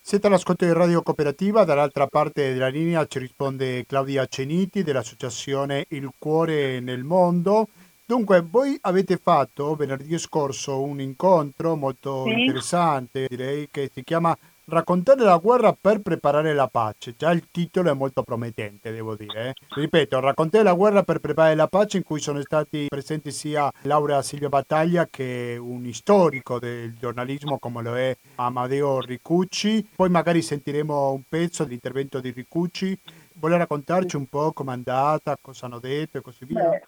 [0.00, 6.12] Siete all'ascolto di Radio Cooperativa, dall'altra parte della linea ci risponde Claudia Ceniti dell'associazione Il
[6.18, 7.68] Cuore nel Mondo.
[8.06, 12.32] Dunque, voi avete fatto venerdì scorso un incontro molto Sì.
[12.32, 14.36] interessante, direi che si chiama
[14.66, 17.14] Raccontare la guerra per preparare la pace.
[17.16, 19.48] Già il titolo è molto promettente, devo dire.
[19.48, 19.52] eh.
[19.68, 24.22] Ripeto, Raccontare la guerra per preparare la pace, in cui sono stati presenti sia Laura
[24.22, 29.90] Silvia Battaglia che un storico del giornalismo come lo è Amadeo Ricucci.
[29.94, 32.98] Poi magari sentiremo un pezzo dell'intervento di Ricucci.
[33.34, 36.80] Vuole raccontarci un po' com'è andata, cosa hanno detto e così via?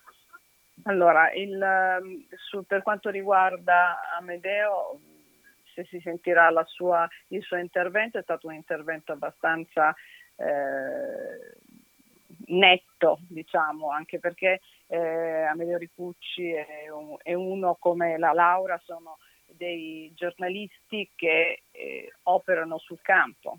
[0.85, 4.99] Allora, il, ehm, su- per quanto riguarda Amedeo,
[5.77, 9.95] se si sentirà sua- il suo intervento, è stato un intervento abbastanza
[10.39, 11.57] eh,
[12.49, 16.53] netto, diciamo, anche perché eh, Amedeo Ricucci
[16.91, 23.59] un- è uno come la Laura, sono dei giornalisti che eh, operano sul campo.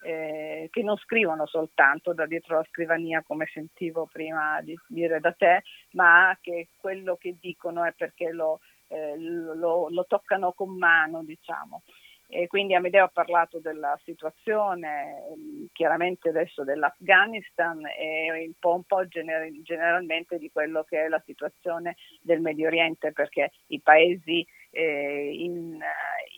[0.00, 5.32] eh, che non scrivono soltanto da dietro la scrivania come sentivo prima di dire da
[5.32, 5.62] te,
[5.94, 11.82] ma che quello che dicono è perché lo, eh, lo- lo toccano con mano, diciamo.
[12.30, 18.82] E quindi Amedeo ha parlato della situazione, ehm, chiaramente adesso dell'Afghanistan e un po', un
[18.84, 24.46] po' gener- generalmente di quello che è la situazione del Medio Oriente, perché i paesi
[24.70, 25.78] eh, in,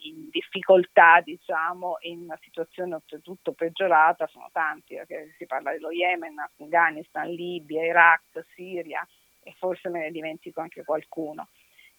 [0.05, 6.39] in difficoltà, diciamo, in una situazione oltretutto peggiorata sono tanti, perché si parla dello Yemen,
[6.39, 9.05] Afghanistan, Libia, Iraq, Siria
[9.43, 11.49] e forse me ne dimentico anche qualcuno.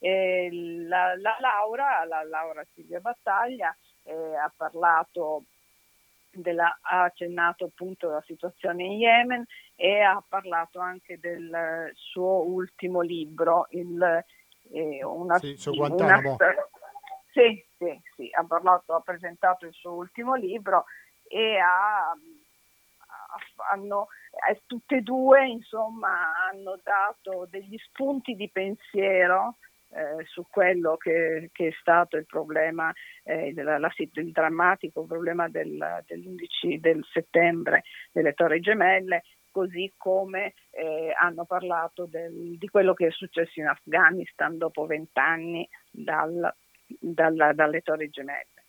[0.03, 0.49] E
[0.87, 5.43] la, la Laura, la Laura Silvia Battaglia, eh, ha parlato
[6.31, 9.45] della, ha accennato appunto alla situazione in Yemen
[9.75, 14.25] e ha parlato anche del eh, suo ultimo libro, il,
[14.71, 16.37] eh, una, Sì, su Guantanamo.
[16.39, 16.55] una-
[17.31, 20.85] sì, sì, sì, ha parlato, ha presentato il suo ultimo libro
[21.27, 22.17] e ha, ha-
[23.71, 24.07] hanno,
[24.49, 29.57] eh, tutte e due insomma hanno dato degli spunti di pensiero
[29.93, 32.91] eh, su quello che, che è stato il problema,
[33.23, 40.53] eh, della- la il drammatico problema del- dell'11 del settembre delle Torri Gemelle, così come
[40.71, 46.53] eh, hanno parlato del- di quello che è successo in Afghanistan dopo vent'anni dal-
[46.99, 48.63] dalla- dalle Torri Gemelle.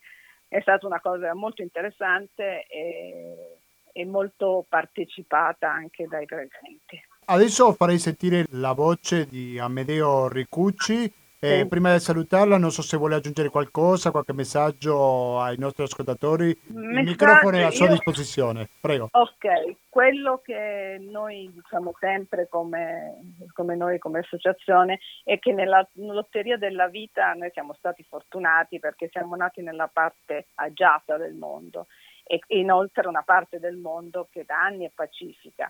[0.47, 3.57] È stata una cosa molto interessante e,
[3.91, 7.01] e molto partecipata anche dai presenti.
[7.25, 11.13] Adesso farei sentire la voce di Amedeo Ricucci.
[11.43, 11.67] Eh, Sì.
[11.67, 16.47] Prima di salutarla, non so se vuole aggiungere qualcosa, qualche messaggio ai nostri ascoltatori.
[16.47, 19.09] Il Messaggio, microfono è a sua io- disposizione, prego.
[19.11, 26.55] Ok, quello che noi diciamo sempre come, come noi come associazione è che nella lotteria
[26.55, 31.87] della vita noi siamo stati fortunati perché siamo nati nella parte agiata del mondo
[32.23, 35.69] e inoltre una parte del mondo che da anni è pacifica.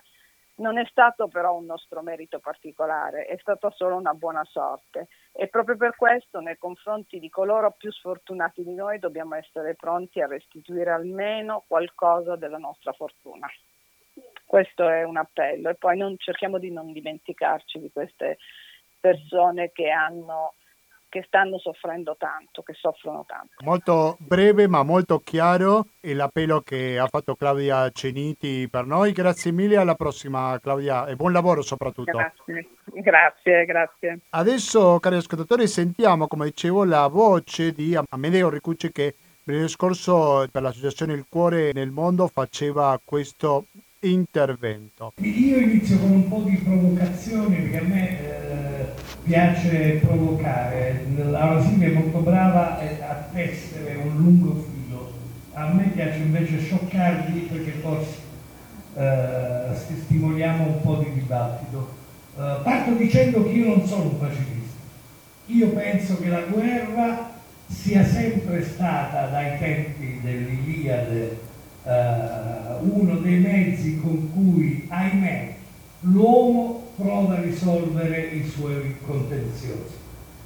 [0.55, 5.47] Non è stato però un nostro merito particolare, è stata solo una buona sorte e
[5.47, 10.27] proprio per questo nei confronti di coloro più sfortunati di noi dobbiamo essere pronti a
[10.27, 13.47] restituire almeno qualcosa della nostra fortuna.
[14.45, 18.37] Questo è un appello e poi non, cerchiamo di non dimenticarci di queste
[18.99, 20.53] persone che, hanno,
[21.13, 23.63] che stanno soffrendo tanto, che soffrono tanto.
[23.63, 29.11] Molto breve ma molto chiaro è l'appello che ha fatto Claudia Ceniti per noi.
[29.11, 32.13] Grazie mille, alla prossima Claudia e buon lavoro soprattutto.
[32.13, 34.19] Grazie, grazie, grazie.
[34.31, 40.63] Adesso, cari ascoltatori, sentiamo, come dicevo, la voce di Amedeo Ricucci che venerdì scorso per
[40.63, 43.65] l'associazione Il Cuore nel Mondo faceva questo
[43.99, 45.13] intervento.
[45.17, 48.72] Io inizio con un po' di provocazione perché a me eh,
[49.23, 51.05] piace provocare.
[51.15, 55.13] Laura Silvia è molto brava a tessere un lungo filo.
[55.53, 58.17] A me piace invece scioccarli perché forse
[58.95, 61.93] eh, sti- stimoliamo un po' di dibattito.
[62.37, 64.81] Eh, parto dicendo che io non sono un pacifista.
[65.47, 67.31] Io penso che la guerra
[67.67, 71.51] sia sempre stata dai tempi dell'Iliade
[71.85, 75.53] eh, uno dei mezzi con cui, ahimè,
[76.01, 80.01] l'uomo prova a risolvere i suoi contenziosi.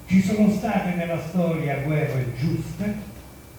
[0.06, 2.95] Ci sono state nella storia guerre giuste,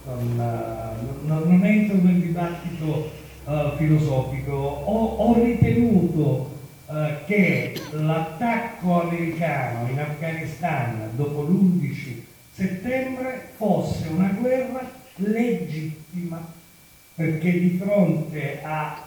[0.06, 3.10] non, eh, non- entro nel dibattito
[3.46, 6.56] eh, filosofico, ho, ho ritenuto
[6.90, 12.22] eh, che l'attacco americano in Afghanistan dopo l'11
[12.54, 16.42] settembre fosse una guerra legittima,
[17.14, 19.06] perché di fronte a-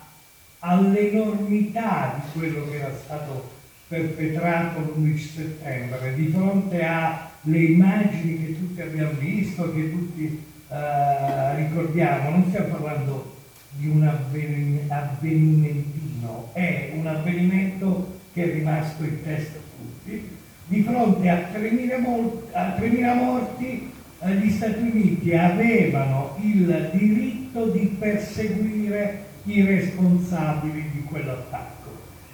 [0.60, 3.60] all'enormità di quello che era stato
[3.92, 12.30] perpetrato l'11 settembre, di fronte alle immagini che tutti abbiamo visto, che tutti eh, ricordiamo,
[12.30, 13.36] non stiamo parlando
[13.72, 20.30] di un avveni- avvenimentino, è un avvenimento che è rimasto in testa a tutti.
[20.68, 27.66] Di fronte a 3.000, mol- a 3.000 morti, eh, gli Stati Uniti avevano il diritto
[27.66, 31.71] di perseguire i responsabili di quell'attacco.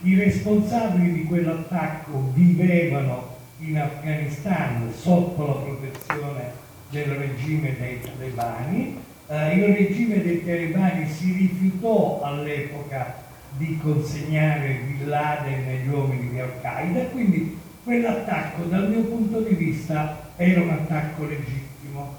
[0.04, 6.52] I responsabili di quell'attacco vivevano in Afghanistan sotto la protezione
[6.92, 9.00] del regime dei talebani.
[9.28, 13.26] Eh, il regime dei talebani si rifiutò all'epoca
[13.58, 19.56] di consegnare Bin Laden e gli uomini di Al-Qaeda, quindi quell'attacco dal mio punto di
[19.56, 22.16] vista era un attacco legittimo.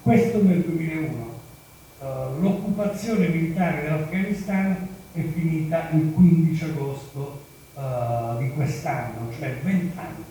[0.00, 1.38] Questo nel 2001.
[2.00, 2.04] Eh,
[2.40, 7.42] l'occupazione militare dell'Afghanistan è finita il 15 agosto
[7.76, 10.24] eh, di quest'anno, cioè 20 anni.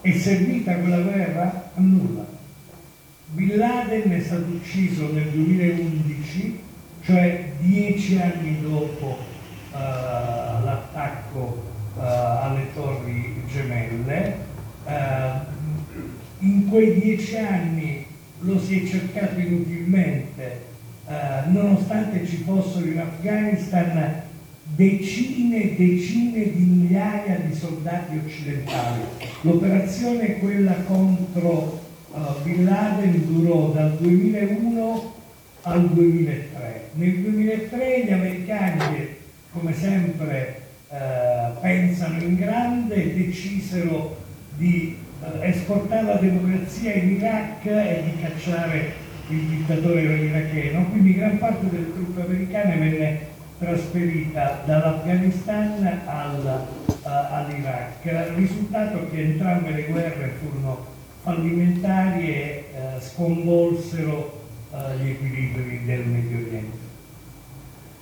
[0.00, 1.70] È servita quella guerra?
[1.74, 2.24] A nulla.
[3.32, 6.60] Bin Laden è stato ucciso nel 2011,
[7.02, 9.18] cioè dieci anni dopo
[9.72, 11.62] eh, l'attacco
[11.98, 14.50] eh, alle torri gemelle.
[16.40, 18.04] In quei dieci anni
[18.40, 20.71] lo si è cercato inutilmente,
[21.12, 24.22] eh, nonostante ci fossero in Afghanistan
[24.62, 29.02] decine e decine di migliaia di soldati occidentali.
[29.42, 31.80] L'operazione, quella contro
[32.14, 35.14] eh, Bin Laden, durò dal 2001
[35.62, 36.88] al 2003.
[36.94, 39.08] Nel 2003 gli americani,
[39.52, 40.96] come sempre eh,
[41.60, 44.16] pensano in grande, decisero
[44.56, 49.01] di eh, esportare la democrazia in Iraq e di cacciare
[49.32, 53.20] il dittatore iracheno, quindi gran parte delle truppe americane venne
[53.58, 56.66] trasferita dall'Afghanistan al,
[57.02, 58.34] all'Iraq.
[58.34, 60.86] Risultato che entrambe le guerre furono
[61.22, 66.78] fallimentari e eh, sconvolsero eh, gli equilibri del Medio Oriente.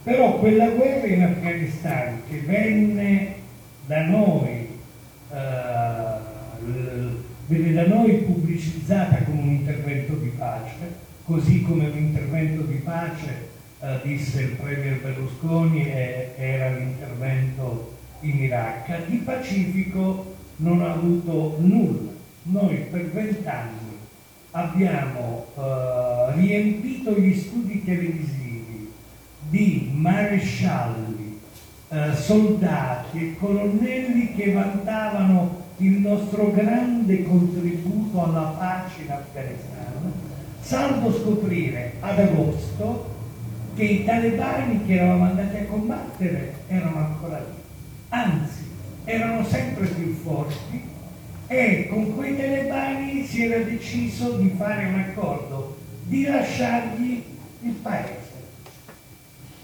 [0.03, 3.35] Però quella guerra in Afghanistan che venne
[3.87, 4.69] da noi
[5.33, 6.29] eh,
[7.47, 13.51] venne da noi pubblicizzata come un intervento di pace, così come un intervento di pace,
[13.79, 19.07] eh, disse il Premier Berlusconi, e- era l'intervento in Iraq.
[19.07, 22.11] Di pacifico non ha avuto nulla.
[22.43, 23.99] Noi per vent'anni
[24.51, 28.93] abbiamo eh, riempito gli studi televisivi
[29.49, 31.39] di marescialli,
[31.91, 39.80] eh, soldati e colonnelli che vantavano il nostro grande contributo alla pace in Afghanistan,
[40.71, 43.13] salvo scoprire ad agosto
[43.75, 47.61] che i talebani che eravamo andati a combattere erano ancora lì,
[48.11, 48.71] anzi
[49.03, 50.81] erano sempre più forti
[51.49, 57.21] e con quei talebani si era deciso di fare un accordo, di lasciargli
[57.63, 58.19] il paese.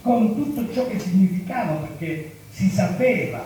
[0.03, 3.45] Con tutto ciò che significava, perché si sapeva,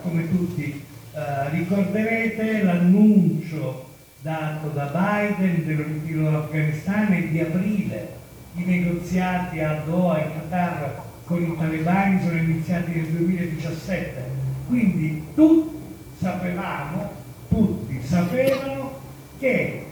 [0.00, 0.80] come tutti
[1.12, 3.90] eh, ricorderete, l'annuncio
[4.22, 8.20] dato da Biden del ritiro dall'Afghanistan e di aprile
[8.54, 14.24] i negoziati a Doha in Qatar con i talebani sono iniziati nel 2017.
[14.68, 15.76] Quindi tutti
[16.20, 17.10] sapevamo,
[17.48, 19.00] tutti sapevano
[19.40, 19.86] che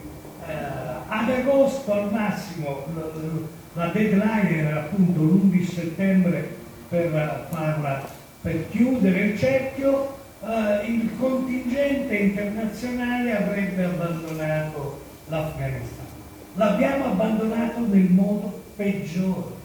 [0.47, 0.53] eh,
[1.09, 2.85] ad agosto al massimo
[3.73, 6.57] la deadline era appunto l'11 settembre
[6.89, 8.09] per farla
[8.43, 16.07] per chiudere il cerchio eh, il contingente internazionale avrebbe abbandonato l'Afghanistan.
[16.55, 19.59] L'abbiamo abbandonato nel modo peggiore.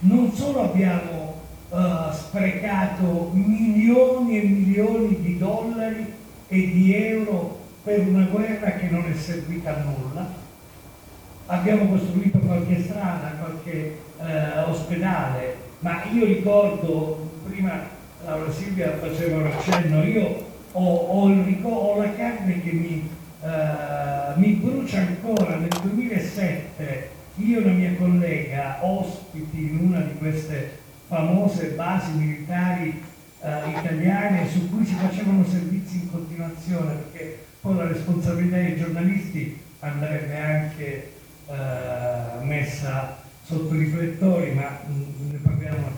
[0.00, 1.40] Non solo abbiamo
[1.70, 6.12] eh, sprecato milioni e milioni di dollari
[6.46, 10.26] e di euro per una guerra che non è servita a nulla,
[11.46, 19.46] abbiamo costruito qualche strada, qualche eh, ospedale, ma io ricordo, prima Laura Silvia faceva un
[19.46, 23.08] accenno, io ho, ho il ho la carne che mi,
[23.42, 30.16] eh, mi brucia ancora, nel 2007 io e una mia collega ospiti in una di
[30.18, 33.02] queste famose basi militari
[33.40, 39.60] eh, italiane su cui si facevano servizi in continuazione perché Poi la responsabilità dei giornalisti
[39.80, 41.12] andrebbe anche
[41.48, 45.92] eh, messa sotto i riflettori, ma mm, ne parliamo la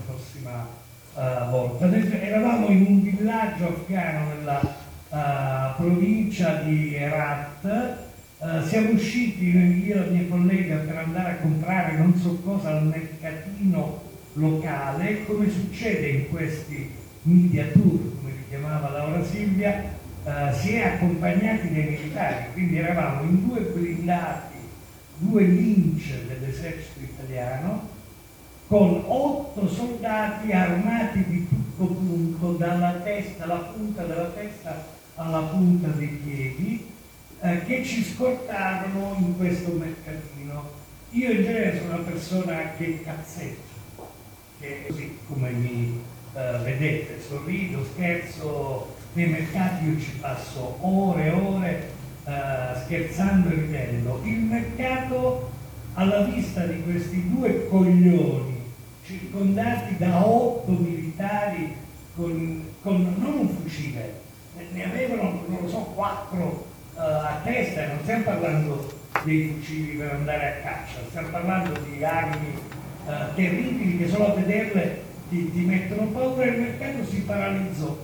[1.16, 1.90] eh, volta.
[1.92, 8.04] Eravamo in un villaggio afghano nella eh, provincia di Herat,
[8.38, 12.68] Uh, siamo usciti io e la mia collega per andare a comprare non so cosa
[12.68, 14.02] al mercatino
[14.34, 16.90] locale, come succede in questi
[17.22, 19.84] media tour, come li chiamava Laura Silvia,
[20.22, 24.56] uh, si è accompagnati dai militari, quindi eravamo in due blindati,
[25.16, 27.88] due lince dell'esercito italiano,
[28.68, 35.88] con otto soldati armati di tutto punto, dalla testa, dalla punta della testa alla punta
[35.88, 36.86] dei piedi,
[37.40, 40.70] eh, che ci scortarono in questo mercatino.
[41.10, 44.04] Io in genere sono una persona che cazzeggia,
[44.58, 46.02] che così come mi
[46.34, 51.90] eh, vedete, sorrido, scherzo, nei mercati io ci passo ore e ore
[52.24, 54.20] eh, scherzando e ridendo.
[54.24, 55.50] Il mercato
[55.94, 58.55] alla vista di questi due coglioni
[59.06, 61.74] circondati da otto militari
[62.16, 64.20] con, con non un fucile,
[64.72, 68.92] ne avevano, non lo so, quattro uh, a testa non stiamo parlando
[69.24, 72.54] dei fucili per andare a caccia, stiamo parlando di armi
[73.06, 77.96] uh, terribili che solo a vederle ti, ti mettono paura e il mercato si paralizzò,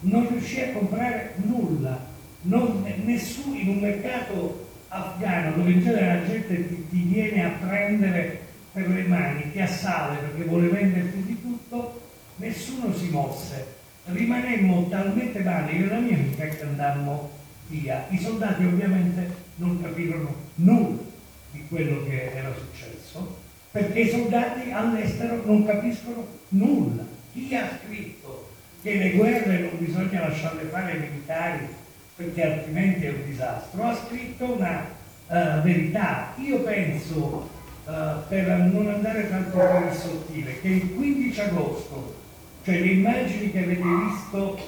[0.00, 1.98] non riuscì a comprare nulla,
[2.42, 7.50] non, nessuno in un mercato afghano dove in genere la gente ti, ti viene a
[7.66, 8.43] prendere
[8.74, 12.00] per le mani, ti assale perché vuole venderti di tutto,
[12.36, 13.82] nessuno si mosse.
[14.06, 17.30] Rimanemmo talmente male, io e la mia amica, che andammo
[17.68, 18.04] via.
[18.10, 21.02] I soldati ovviamente non capirono nulla
[21.52, 23.38] di quello che era successo,
[23.70, 27.04] perché i soldati all'estero non capiscono nulla.
[27.32, 28.50] Chi ha scritto
[28.82, 31.66] che le guerre non bisogna lasciarle fare ai militari
[32.16, 34.86] perché altrimenti è un disastro, ha scritto una
[35.26, 36.34] uh, verità.
[36.36, 37.48] Io penso,
[37.84, 37.92] uh,
[38.28, 42.14] per non andare tanto per il sottile, che il 15 agosto,
[42.64, 44.58] cioè le immagini che avete visto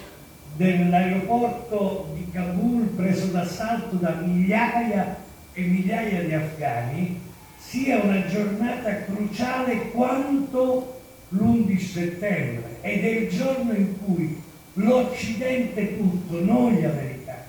[0.57, 5.17] dell'aeroporto di Kabul preso d'assalto da migliaia
[5.53, 7.21] e migliaia di afghani
[7.59, 11.01] sia una giornata cruciale quanto
[11.31, 12.77] l'11 settembre.
[12.81, 14.41] Ed è il giorno in cui
[14.75, 17.41] l'Occidente tutto, non gli americani,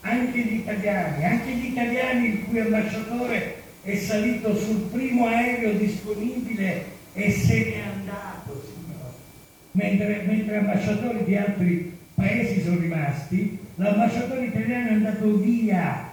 [0.00, 6.86] anche gli italiani, anche gli italiani il cui ambasciatore è salito sul primo aereo disponibile
[7.12, 9.12] e se n'è andato, signore.
[9.70, 16.10] Mentre, mentre ambasciatori di altri paesi sono rimasti, l'ambasciatore italiano è andato via,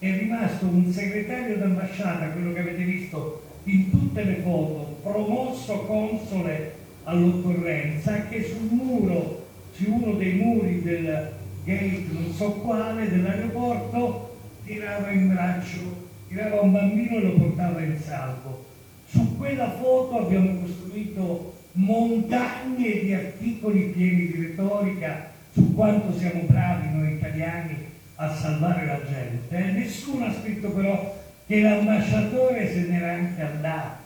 [0.00, 6.74] è rimasto un segretario d'ambasciata, quello che avete visto in tutte le foto, promosso console
[7.04, 15.08] all'occorrenza, che sul muro, su uno dei muri del gate non so quale dell'aeroporto, tirava
[15.12, 16.01] in braccio,
[16.32, 18.64] tirava un bambino e lo portava in salvo.
[19.06, 26.88] Su quella foto abbiamo costruito montagne di articoli pieni di retorica su quanto siamo bravi
[26.94, 27.76] noi italiani
[28.14, 29.54] a salvare la gente.
[29.54, 34.00] Eh, nessuno ha scritto però che l'ambasciatore se n'era anche andato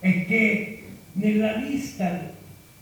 [0.00, 0.82] e che
[1.12, 2.32] nella lista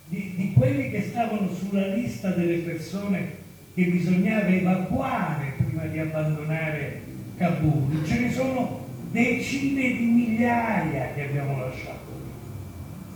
[0.07, 3.43] di, di quelli che stavano sulla lista delle persone
[3.75, 7.04] che bisognava evacuare prima di abbandonare
[7.37, 12.13] Kabul, ce ne sono decine di migliaia che abbiamo lasciato.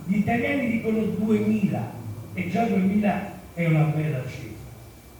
[0.05, 1.91] Gli italiani dicono 2000
[2.33, 4.71] e già 2000 è una bella cifra,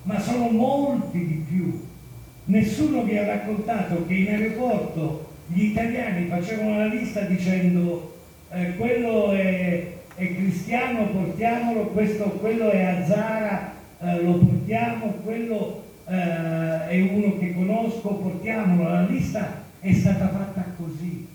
[0.03, 1.87] ma sono molti di più.
[2.45, 8.17] Nessuno vi ha raccontato che in aeroporto gli italiani facevano la lista dicendo
[8.51, 16.87] eh, quello è, è, cristiano, portiamolo, questo, quello è Azzara, eh, lo portiamo, quello eh,
[16.87, 18.89] è uno che conosco, portiamolo.
[18.89, 21.27] La lista è stata fatta così.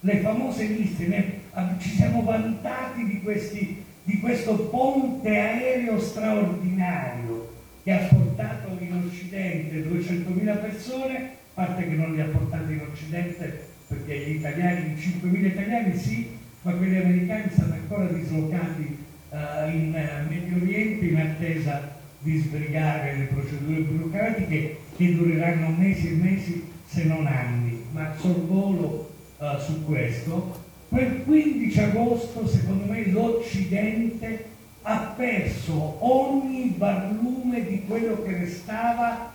[0.00, 1.40] Le famose liste, ne,
[1.78, 7.48] ci siamo vantati di questi di questo ponte aereo straordinario
[7.82, 12.80] che ha portato in Occidente 200.000 persone, a parte che non li ha portati in
[12.90, 18.98] Occidente perché gli italiani, 5.000 italiani sì, ma quelli americani stanno ancora dislocati
[19.30, 26.08] uh, in uh, Medio Oriente in attesa di sbrigare le procedure burocratiche che dureranno mesi
[26.08, 33.06] e mesi se non anni, ma sorvolo uh, su questo Quel 15 agosto, secondo me,
[33.12, 34.44] l'Occidente
[34.82, 39.32] ha perso ogni barlume di quello che restava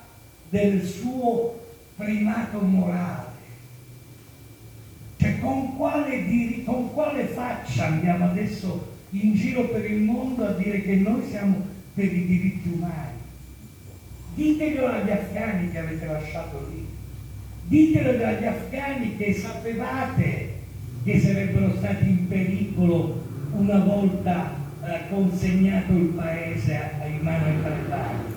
[0.49, 1.57] del suo
[1.95, 3.29] primato morale.
[5.15, 10.51] Cioè, con quale, diri, con quale faccia andiamo adesso in giro per il mondo a
[10.51, 13.15] dire che noi siamo per i diritti umani?
[14.35, 16.85] ditelo agli afghani che avete lasciato lì,
[17.67, 20.53] ditelo agli afghani che sapevate
[21.03, 23.23] che sarebbero stati in pericolo
[23.53, 28.33] una volta eh, consegnato il paese in mano ai talebani.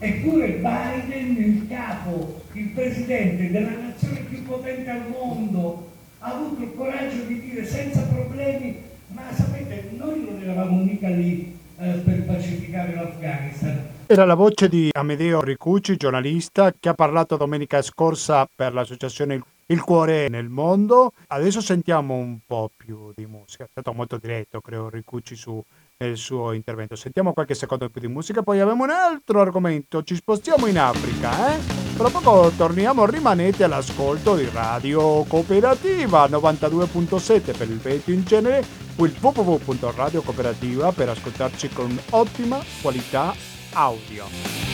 [0.00, 6.74] Eppure Biden, il capo, il presidente della nazione più potente al mondo, ha avuto il
[6.74, 8.74] coraggio di dire senza problemi,
[9.08, 11.60] ma sapete, noi non eravamo mica lì
[12.04, 13.90] per pacificare l'Afghanistan.
[14.06, 19.80] Era la voce di Amedeo Ricucci, giornalista, che ha parlato domenica scorsa per l'associazione Il
[19.80, 21.12] Cuore nel Mondo.
[21.28, 23.64] Adesso sentiamo un po' più di musica.
[23.64, 25.62] È stato molto diretto, credo, Ricucci su
[26.02, 26.96] nel suo intervento.
[26.96, 30.02] Sentiamo qualche secondo più di musica, poi abbiamo un altro argomento.
[30.02, 31.60] Ci spostiamo in Africa, eh?
[31.96, 38.64] Tra poco torniamo, rimanete all'ascolto di Radio Cooperativa 92.7 per il Veneto in genere
[38.96, 43.34] o il www.radiocooperativa per ascoltarci con ottima qualità
[43.74, 44.71] audio.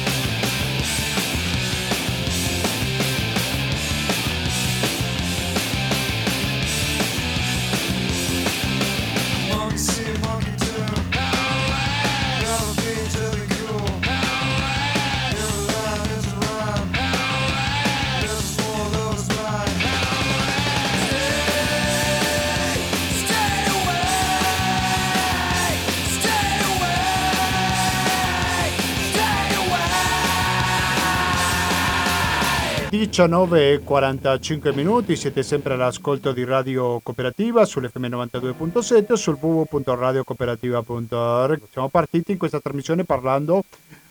[32.99, 41.61] 19.45 minuti, siete sempre all'ascolto di Radio Cooperativa sull'FM 92.7 o sul www.radiocooperativa.org.
[41.71, 43.63] Siamo partiti in questa trasmissione parlando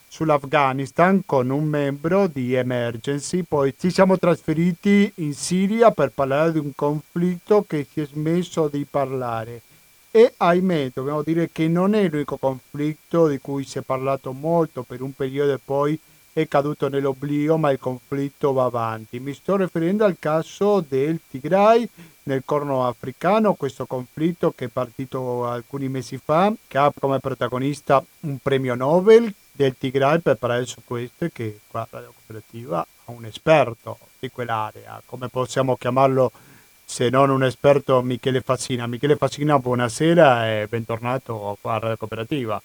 [0.08, 6.60] sull'Afghanistan con un membro di Emergency, poi ci siamo trasferiti in Siria per parlare di
[6.60, 9.64] un conflitto che si è smesso di parlare.
[10.12, 14.84] E ahimè, dobbiamo dire che non è l'unico conflitto di cui si è parlato molto
[14.84, 16.00] per un periodo e poi
[16.42, 19.20] è caduto nell'oblio, ma il conflitto va avanti.
[19.20, 21.90] Mi sto riferendo al caso del Tigray
[22.24, 28.04] nel corno africano, questo conflitto che è partito alcuni mesi fa, che ha come protagonista
[28.20, 33.98] un premio Nobel del Tigray per su questo che qua Radio Cooperativa ha un esperto
[34.20, 36.32] di quell'area, come possiamo chiamarlo
[36.86, 38.86] se non un esperto Michele Fassina.
[38.86, 42.62] Michele Fassina, buonasera e bentornato qua a Radio Cooperativa.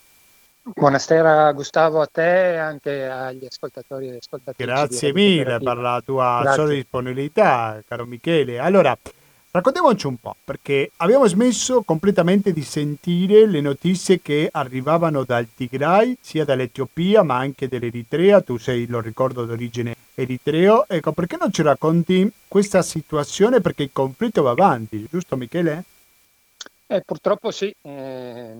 [0.64, 4.70] Buonasera Gustavo a te e anche agli ascoltatori e ascoltatrici.
[4.70, 6.76] Grazie mille per la tua Grazie.
[6.76, 8.60] disponibilità, caro Michele.
[8.60, 8.96] Allora,
[9.50, 16.16] raccontiamoci un po', perché abbiamo smesso completamente di sentire le notizie che arrivavano dal Tigray,
[16.20, 18.40] sia dall'Etiopia ma anche dall'Eritrea.
[18.40, 20.86] Tu sei, lo ricordo, d'origine eritreo.
[20.86, 23.60] Ecco, perché non ci racconti questa situazione?
[23.60, 25.82] Perché il conflitto va avanti, giusto Michele?
[26.86, 28.54] Eh, purtroppo sì, eh,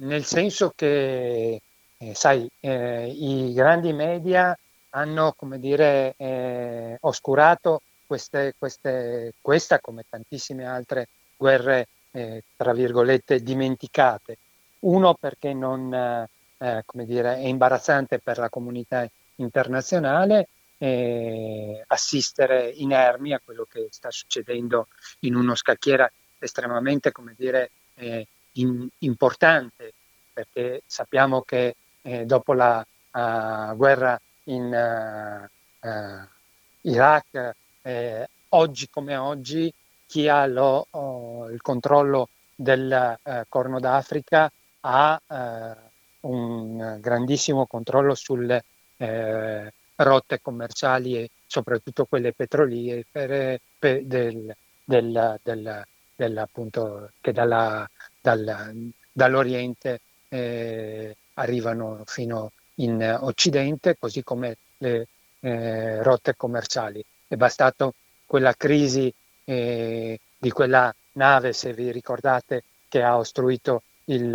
[0.00, 1.60] nel senso che,
[1.98, 4.56] eh, sai, eh, i grandi media
[4.90, 13.40] hanno, come dire, eh, oscurato queste, queste- questa, come tantissime altre guerre, eh, tra virgolette,
[13.42, 14.38] dimenticate.
[14.80, 16.28] Uno perché non, eh,
[16.58, 20.48] eh, come dire, è imbarazzante per la comunità internazionale
[21.88, 24.88] assistere inermi a quello che sta succedendo
[25.20, 27.70] in uno scacchiera estremamente, come dire,
[28.52, 29.92] in- importante,
[30.32, 35.48] perché sappiamo che eh, dopo la eh, guerra in eh,
[35.80, 36.28] eh,
[36.82, 39.72] Iraq, eh, oggi come oggi,
[40.06, 44.50] chi ha lo- oh, il controllo del eh, Corno d'Africa
[44.82, 45.20] ha
[46.22, 48.64] un grandissimo controllo sulle
[49.96, 55.84] rotte commerciali e soprattutto quelle petrolifere pe- del, del- del-
[56.16, 57.88] del, appunto, che dalla-
[58.20, 65.08] dal- dall'Oriente eh, arrivano fino in Occidente, così come le
[65.40, 67.04] eh, rotte commerciali.
[67.26, 67.94] È bastato
[68.26, 69.12] quella crisi
[69.44, 74.34] eh, di quella nave, se vi ricordate, che ha ostruito il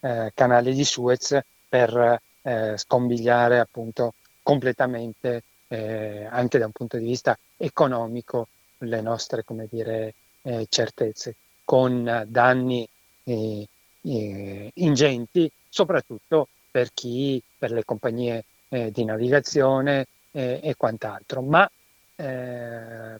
[0.00, 1.38] eh, canale di Suez
[1.68, 8.48] per eh, scombigliare appunto completamente, eh, anche da un punto di vista economico,
[8.78, 10.14] le nostre, come dire,
[10.68, 11.34] certezze,
[11.64, 12.88] con danni
[13.28, 13.68] eh,
[14.02, 21.42] eh, ingenti, soprattutto per chi, per le compagnie eh, di navigazione eh, e quant'altro.
[21.42, 21.70] Ma
[22.16, 23.18] eh,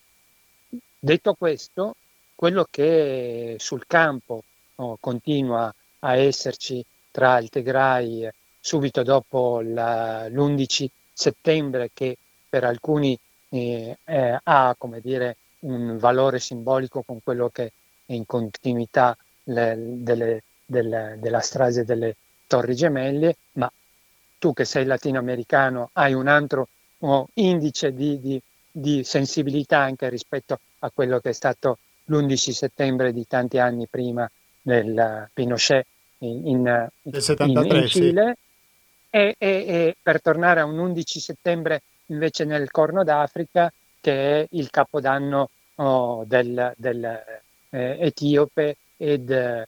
[0.98, 1.94] detto questo,
[2.34, 4.42] quello che sul campo
[4.76, 12.16] oh, continua a esserci tra il Tigray eh, subito dopo la- l'11 settembre, che
[12.48, 13.18] per alcuni
[13.50, 17.72] eh, eh, ha come dire, un valore simbolico con quello che
[18.06, 19.16] in continuità
[19.48, 23.70] le- delle- del- della strage delle Torri Gemelle, ma
[24.38, 26.68] tu che sei latinoamericano hai un altro
[27.00, 28.40] oh, indice di, di,
[28.70, 34.30] di sensibilità anche rispetto a quello che è stato l'11 settembre di tanti anni prima
[34.62, 35.86] del Pinochet
[36.18, 38.00] in, in, Del 73, in sì.
[38.00, 38.36] Cile
[39.10, 44.46] e, e- e per tornare a un 11 settembre invece nel Corno d'Africa che è
[44.50, 47.04] il capodanno oh, del, del,
[47.70, 49.66] eh, etiope ed eh,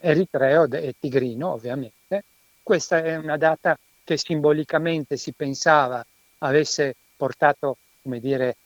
[0.00, 2.24] eritreo e tigrino ovviamente.
[2.62, 6.04] Questa è una data che simbolicamente si pensava
[6.38, 8.56] avesse portato, come dire,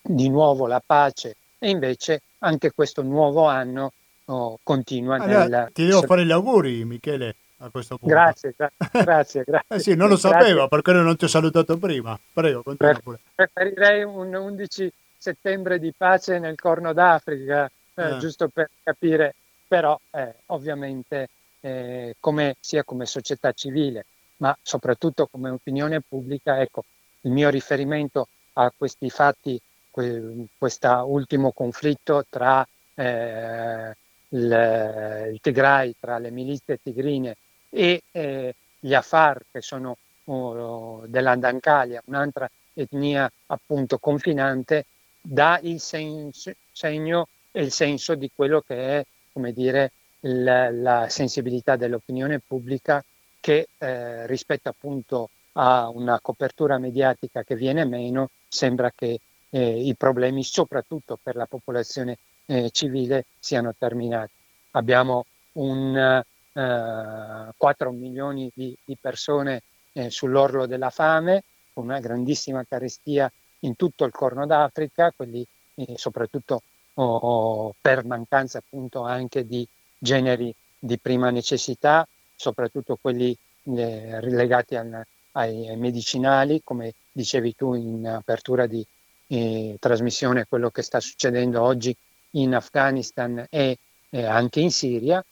[0.00, 3.92] di nuovo la pace e invece anche questo nuovo anno
[4.26, 5.70] oh, continua Allora, nel...
[5.72, 8.14] ti devo fare gli auguri, Michele, a questo punto.
[8.14, 8.72] Grazie, gra-
[9.04, 9.76] grazie, grazie.
[9.76, 10.30] Eh sì, non lo Grazie.
[10.30, 12.18] sapevo perché non ti ho salutato prima.
[12.32, 13.20] Prego, continua pure.
[13.34, 17.70] preferirei un 11 settembre di pace nel Corno d'Africa,
[18.00, 18.18] eh, Eh.
[18.18, 19.34] giusto per capire,
[19.66, 21.28] però eh, ovviamente
[21.60, 24.06] eh, come, sia come società civile,
[24.38, 26.84] ma soprattutto come opinione pubblica, ecco,
[27.22, 33.96] il mio riferimento a questi fatti, questo ultimo conflitto tra eh,
[34.28, 37.36] il, il Tigray, tra le milizie tigrine
[37.68, 44.86] e eh, gli Afar, che sono oh, dell'Andankalia, un'altra etnia appunto confinante,
[45.20, 51.76] dà il senso- segno il senso di quello che è, come dire, la, la sensibilità
[51.76, 53.02] dell'opinione pubblica
[53.40, 59.20] che eh, rispetto appunto a una copertura mediatica che viene meno, sembra che
[59.50, 64.32] eh, i problemi, soprattutto per la popolazione eh, civile, siano terminati.
[64.72, 66.22] Abbiamo un,
[66.52, 71.44] eh, 4 milioni di, di persone eh, sull'orlo della fame,
[71.74, 73.30] una grandissima carestia
[73.60, 76.62] in tutto il Corno d'Africa, quelli eh, soprattutto
[76.94, 79.66] oh, oh, per mancanza appunto anche di
[79.98, 87.74] generi di prima necessità, soprattutto quelli eh, legati al- ai, ai medicinali, come dicevi tu
[87.74, 88.84] in apertura di
[89.28, 91.94] eh, trasmissione, quello che sta succedendo oggi
[92.32, 93.78] in Afghanistan e
[94.10, 95.24] eh, anche in Siria,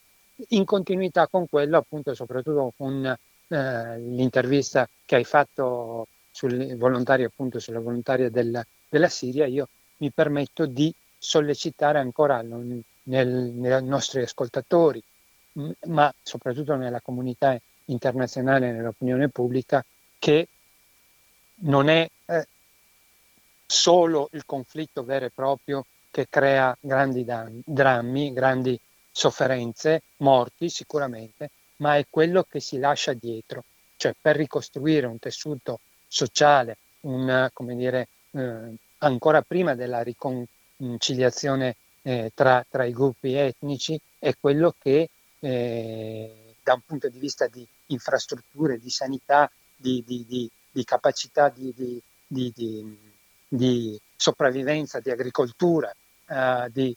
[0.48, 7.59] in continuità con quello appunto soprattutto con eh, l'intervista che hai fatto sul volontario appunto
[7.59, 15.02] sulla volontaria del- della Siria, io mi permetto di sollecitare ancora nel- nei nostri ascoltatori,
[15.86, 19.84] ma soprattutto nella comunità internazionale nell'opinione pubblica,
[20.18, 20.48] che
[21.60, 22.46] non è eh,
[23.66, 28.78] solo il conflitto vero e proprio che crea grandi dan- drammi, grandi
[29.10, 33.64] sofferenze, morti sicuramente, ma è quello che si lascia dietro,
[33.96, 40.56] cioè per ricostruire un tessuto sociale, un, come dire, eh, ancora prima della riconciliazione
[42.03, 45.09] eh, tra, tra i gruppi etnici, è quello che
[45.41, 51.49] eh, da un punto di vista di infrastrutture, di sanità, di, di- di- di capacità
[51.49, 51.72] di,
[54.16, 55.93] sopravvivenza, di agricoltura,
[56.26, 56.97] eh, di,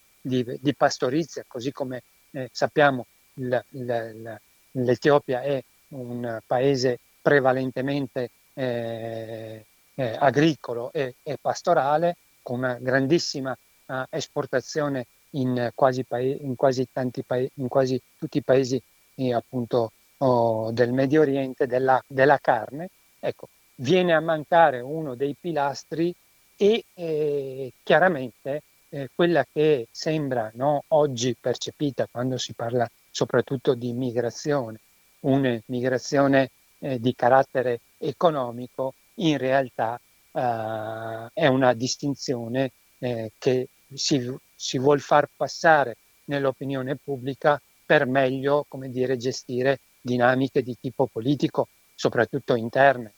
[0.76, 3.06] pastorizia, così come eh, sappiamo
[3.36, 4.40] il- il-
[4.74, 9.66] l'Etiopia è un paese prevalentemente eh,
[9.96, 13.56] eh, agricolo e, e pastorale, con una grandissima
[13.92, 18.82] eh, esportazione in quasi, pae- in quasi paesi, in quasi tutti i paesi
[19.16, 22.90] eh, appunto oh, del Medio Oriente della, della carne.
[23.20, 26.14] Ecco, viene a mancare uno dei pilastri
[26.56, 33.94] e eh, chiaramente eh, quella che sembra no, oggi percepita quando si parla soprattutto di
[33.94, 34.80] migrazione,
[35.22, 40.00] un'immigrazione eh, di carattere economico, in realtà
[40.32, 48.66] eh, è una distinzione eh, che si, si vuol far passare nell'opinione pubblica per meglio,
[48.68, 53.14] come dire, gestire dinamiche di tipo politico, soprattutto interne,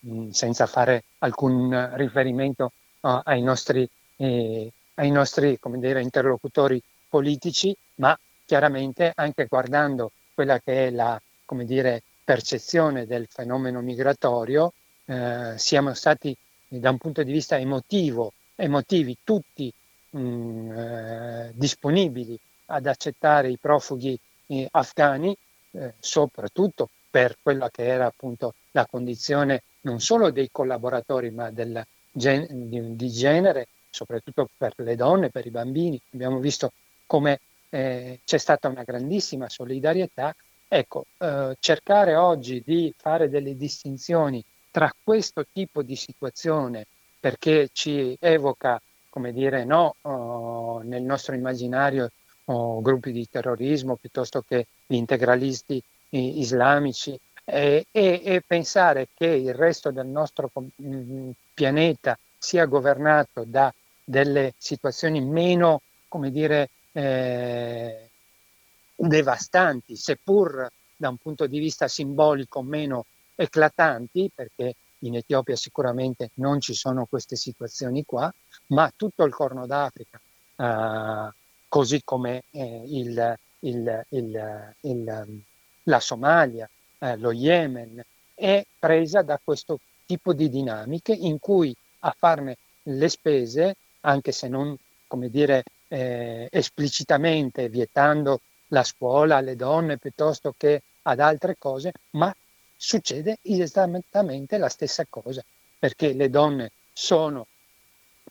[0.00, 7.76] mh, senza fare alcun riferimento uh, ai nostri, eh, ai nostri come dire, interlocutori politici,
[7.96, 14.74] ma chiaramente anche guardando quella che è la come dire, percezione del fenomeno migratorio,
[15.06, 16.36] eh, siamo stati
[16.68, 19.72] da un punto di vista emotivo, emotivi tutti
[20.16, 25.36] mh, eh, disponibili ad accettare i profughi eh, afghani,
[25.72, 31.82] eh, soprattutto per quella che era appunto la condizione non solo dei collaboratori, ma del
[32.10, 36.00] gen- di, di genere, soprattutto per le donne, per i bambini.
[36.12, 36.72] Abbiamo visto
[37.06, 37.40] come
[37.70, 40.34] eh, c'è stata una grandissima solidarietà.
[40.68, 46.86] Ecco, eh, cercare oggi di fare delle distinzioni tra questo tipo di situazione,
[47.18, 48.80] perché ci evoca,
[49.16, 52.10] come dire, no, oh, nel nostro immaginario
[52.44, 59.54] oh, gruppi di terrorismo piuttosto che gli integralisti islamici, e, e, e pensare che il
[59.54, 60.50] resto del nostro
[60.82, 63.72] mm, pianeta sia governato da
[64.04, 68.10] delle situazioni meno, come dire, eh,
[68.94, 76.60] devastanti, seppur da un punto di vista simbolico meno eclatanti, perché in Etiopia sicuramente non
[76.60, 78.32] ci sono queste situazioni qua,
[78.68, 80.20] ma tutto il Corno d'Africa,
[80.56, 81.32] eh,
[81.68, 84.06] così come eh, il, il,
[84.80, 85.42] il,
[85.82, 86.68] la Somalia,
[86.98, 88.02] eh, lo Yemen,
[88.34, 94.48] è presa da questo tipo di dinamiche in cui a farne le spese, anche se
[94.48, 94.76] non
[95.06, 102.34] come dire, eh, esplicitamente vietando la scuola alle donne piuttosto che ad altre cose, ma
[102.76, 105.44] succede esattamente la stessa cosa,
[105.78, 107.46] perché le donne sono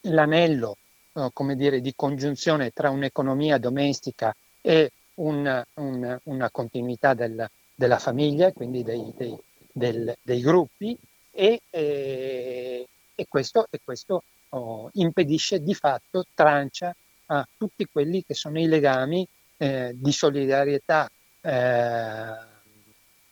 [0.02, 0.76] l'anello,
[1.12, 7.98] eh, come dire, di congiunzione tra un'economia domestica e un, un, una continuità del, della
[7.98, 9.36] famiglia, quindi dei, dei,
[9.72, 10.96] del, dei gruppi,
[11.30, 16.94] e, e, e questo, e questo oh, impedisce di fatto, trancia
[17.26, 19.26] a tutti quelli che sono i legami
[19.58, 22.54] eh, di solidarietà eh,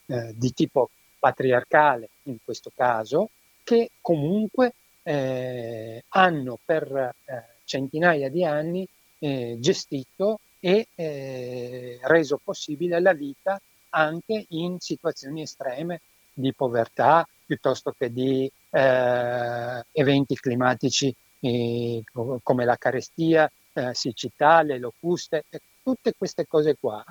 [0.06, 0.90] eh, di tipo
[1.24, 3.30] patriarcale in questo caso,
[3.62, 8.86] che comunque eh, hanno per eh, centinaia di anni
[9.20, 13.58] eh, gestito e eh, reso possibile la vita
[13.88, 22.02] anche in situazioni estreme di povertà piuttosto che di eh, eventi climatici eh,
[22.42, 23.50] come la carestia,
[23.92, 25.44] siccità, le locuste,
[25.82, 27.04] tutte queste cose qua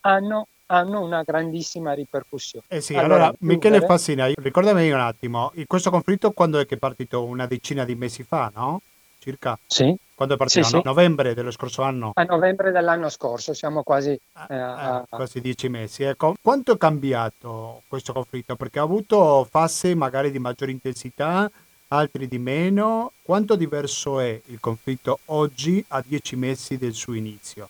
[0.00, 2.64] hanno hanno una grandissima ripercussione.
[2.68, 6.78] Eh sì, allora, allora Michele Fassina, ricordami un attimo, questo conflitto quando è che è
[6.78, 7.24] partito?
[7.24, 8.80] Una decina di mesi fa, no?
[9.18, 9.58] Circa?
[9.66, 9.96] Sì.
[10.14, 10.66] Quando è partito?
[10.66, 10.80] Sì, no?
[10.80, 10.86] sì.
[10.86, 12.12] Novembre dello scorso anno?
[12.14, 14.18] A novembre dell'anno scorso, siamo quasi...
[14.32, 15.06] Ah, eh, a...
[15.08, 16.02] quasi dieci mesi.
[16.02, 18.56] Ecco, quanto è cambiato questo conflitto?
[18.56, 21.50] Perché ha avuto fasi magari di maggiore intensità,
[21.88, 23.12] altri di meno.
[23.22, 27.68] Quanto diverso è il conflitto oggi a dieci mesi del suo inizio?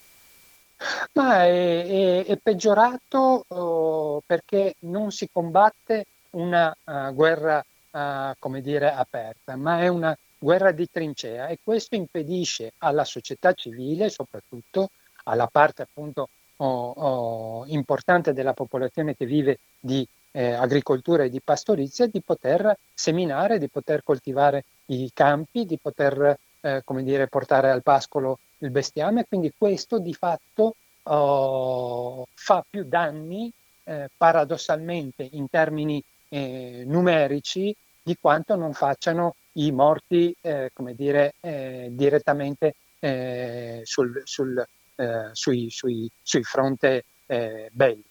[1.14, 8.60] Ma è, è, è peggiorato oh, perché non si combatte una uh, guerra, uh, come
[8.60, 14.90] dire, aperta, ma è una guerra di trincea e questo impedisce alla società civile, soprattutto
[15.24, 21.40] alla parte appunto oh, oh, importante della popolazione che vive di eh, agricoltura e di
[21.40, 27.70] pastorizia, di poter seminare, di poter coltivare i campi, di poter, eh, come dire, portare
[27.70, 33.52] al pascolo il bestiame, quindi questo di fatto oh, fa più danni
[33.84, 41.34] eh, paradossalmente in termini eh, numerici di quanto non facciano i morti, eh, come dire,
[41.40, 44.64] eh, direttamente eh, sul, sul,
[44.96, 48.02] eh, sui, sui, sui fronte belli.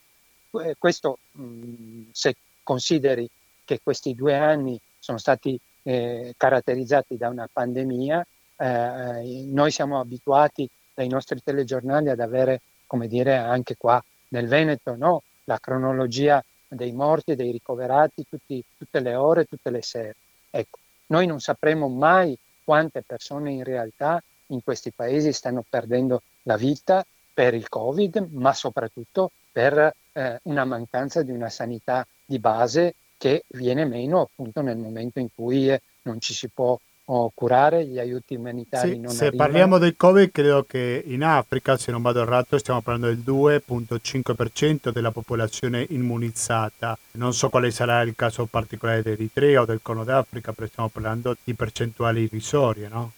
[0.77, 3.27] Questo mh, se consideri
[3.65, 8.23] che questi due anni sono stati caratterizzati da una pandemia,
[8.57, 14.95] eh, noi siamo abituati dai nostri telegiornali ad avere, come dire, anche qua nel Veneto,
[14.95, 15.23] no?
[15.45, 20.15] la cronologia dei morti e dei ricoverati tutti, tutte le ore, tutte le sere.
[20.49, 26.57] Ecco, noi non sapremo mai quante persone in realtà in questi paesi stanno perdendo la
[26.57, 32.95] vita per il Covid, ma soprattutto per eh, una mancanza di una sanità di base
[33.17, 36.77] che viene meno appunto nel momento in cui eh, non ci si può
[37.09, 39.49] o curare, gli aiuti umanitari sì, non se arrivano.
[39.49, 44.91] parliamo del Covid, credo che in Africa, se non vado errato, stiamo parlando del 2.5%
[44.91, 46.97] della popolazione immunizzata.
[47.11, 51.37] Non so quale sarà il caso particolare dell'Eritrea o del Cono d'Africa, però stiamo parlando
[51.43, 53.11] di percentuali irrisorie, no?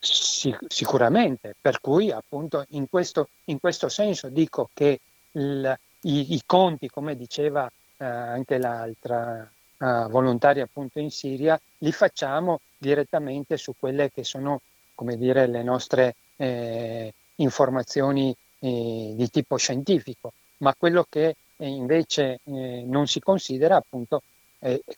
[0.00, 4.98] Sic- sicuramente, per cui appunto in questo, in questo senso dico che
[5.32, 9.48] il, i, i, conti, come diceva eh, anche l'altra
[9.78, 14.60] uh, volontari appunto in Siria, li facciamo direttamente su quelle che sono,
[14.94, 22.40] come dire, le nostre eh, informazioni eh, di tipo scientifico, ma quello che eh, invece
[22.44, 24.22] eh, non si considera appunto,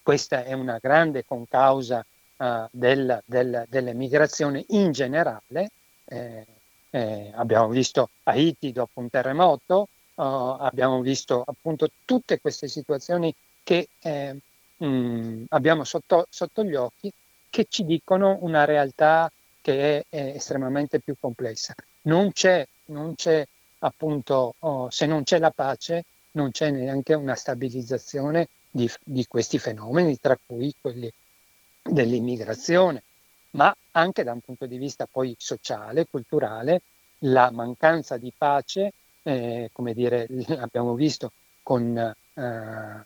[0.01, 2.07] questa è una grande concausa
[2.37, 5.71] uh, del, del, dell'emigrazione in generale,
[6.05, 6.47] eh,
[6.91, 13.89] eh, abbiamo visto Haiti dopo un terremoto, uh, abbiamo visto appunto tutte queste situazioni che
[14.01, 14.37] eh,
[14.77, 17.13] mh, mm, abbiamo sotto, sotto, gli occhi
[17.57, 19.33] che ci dicono una realtà
[19.63, 21.75] che è, è estremamente più complessa.
[22.03, 23.47] Non c'è, non c'è
[23.79, 29.59] appunto, oh, se non c'è la pace, non c'è neanche una stabilizzazione di, di questi
[29.59, 31.11] fenomeni, tra cui quelli
[31.81, 33.03] dell'immigrazione,
[33.53, 36.83] ma anche da un punto di vista poi sociale, culturale,
[37.21, 38.93] la mancanza di pace,
[39.23, 40.29] eh, come dire,
[40.61, 41.33] abbiamo visto
[41.63, 43.05] con eh,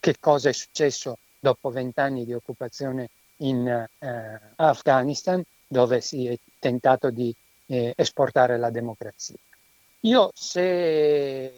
[0.00, 3.08] che cosa è successo dopo vent'anni di occupazione
[3.42, 7.34] in eh, Afghanistan, dove si è tentato di
[7.66, 9.36] eh, esportare la democrazia.
[10.00, 11.52] Io, se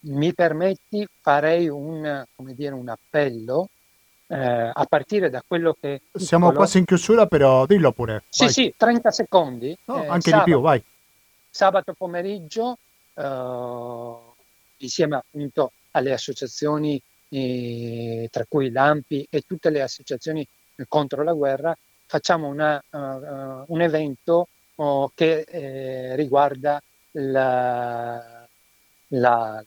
[0.00, 3.68] mi permetti, farei un, come dire, un appello
[4.28, 6.00] eh, a partire da quello che...
[6.12, 8.22] Siamo piccolo- quasi in chiusura, però dillo pure.
[8.28, 8.52] Sì, vai.
[8.52, 9.76] sì, 30 secondi.
[9.86, 10.82] No, Eh, anche sabato- di più, vai.
[11.50, 12.76] sabato pomeriggio,
[13.14, 14.20] eh,
[14.78, 20.46] insieme appunto alle associazioni, eh, tra cui l'AMPI e tutte le associazioni
[20.88, 21.76] contro la guerra,
[22.06, 26.80] facciamo una, eh, eh, un evento oh, che eh, riguarda
[27.12, 28.46] la-
[29.08, 29.64] la-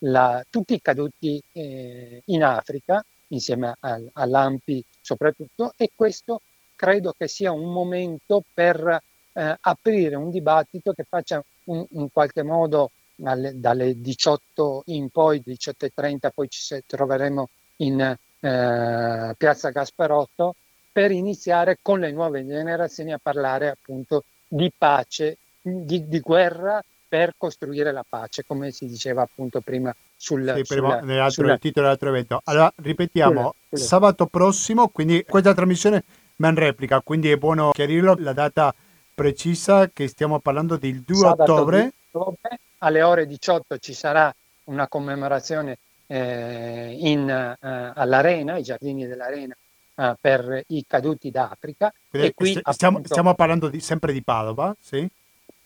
[0.00, 6.40] la- tutti i caduti eh, in Africa, insieme al- all'AMPI soprattutto, e questo
[6.76, 9.00] credo che sia un momento per
[9.36, 12.90] eh, aprire un dibattito che faccia un- in qualche modo
[13.22, 20.54] alle- dalle 18 in poi, 18.30, poi ci troveremo in eh, Piazza Gasparotto,
[20.92, 27.34] per iniziare con le nuove generazioni a parlare appunto di pace, di, di guerra per
[27.36, 32.08] costruire la pace, come si diceva appunto prima sul, Sì, sulla- nell'altro sulla- titolo dell'altro
[32.10, 32.40] evento.
[32.44, 36.04] Allora, ripetiamo, Sulla- sulla- sabato prossimo, quindi questa trasmissione
[36.36, 38.74] va in replica, quindi è buono chiarirlo, la data
[39.14, 41.92] precisa che stiamo parlando del 2 sabato ottobre.
[42.10, 44.32] 2 ottobre, alle ore 18 ci sarà
[44.64, 47.56] una commemorazione eh, in, eh,
[47.94, 49.56] all'Arena, ai giardini dell'Arena,
[49.96, 51.92] eh, per i caduti d'Africa.
[52.10, 55.08] Quindi e qui st- stiamo, appunto, stiamo parlando di- sempre di Padova, sì?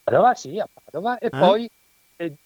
[0.04, 1.30] Padova, sì, a Padova, e Eh?
[1.30, 1.70] poi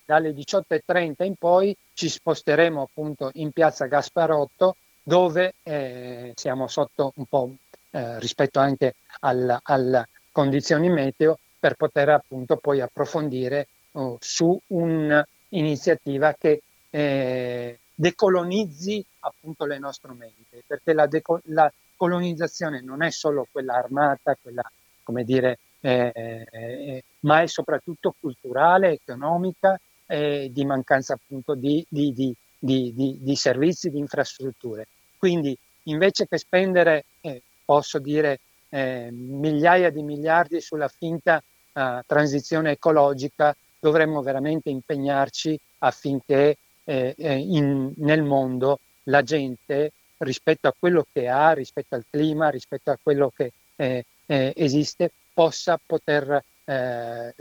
[0.04, 7.24] dalle 18.30 in poi ci sposteremo appunto in piazza Gasparotto, dove eh, siamo sotto un
[7.26, 7.54] po'
[7.90, 16.34] eh, rispetto anche al- alle condizioni meteo per poter appunto poi approfondire oh, su un'iniziativa
[16.34, 23.46] che eh, decolonizzi appunto le nostre menti, perché la, deco- la colonizzazione non è solo
[23.50, 24.62] quella armata, quella
[25.02, 26.12] come dire, eh,
[26.50, 29.78] eh, ma è soprattutto culturale, economica,
[30.12, 34.86] di mancanza appunto di- di- di- di servizi, di infrastrutture.
[35.16, 41.42] Quindi invece che spendere, eh, posso dire, eh, migliaia di miliardi sulla finta
[41.74, 50.68] eh, transizione ecologica, dovremmo veramente impegnarci affinché eh, eh, in- nel mondo la gente rispetto
[50.68, 55.80] a quello che ha, rispetto al clima, rispetto a quello che eh, eh, esiste, possa
[55.84, 57.34] poter eh,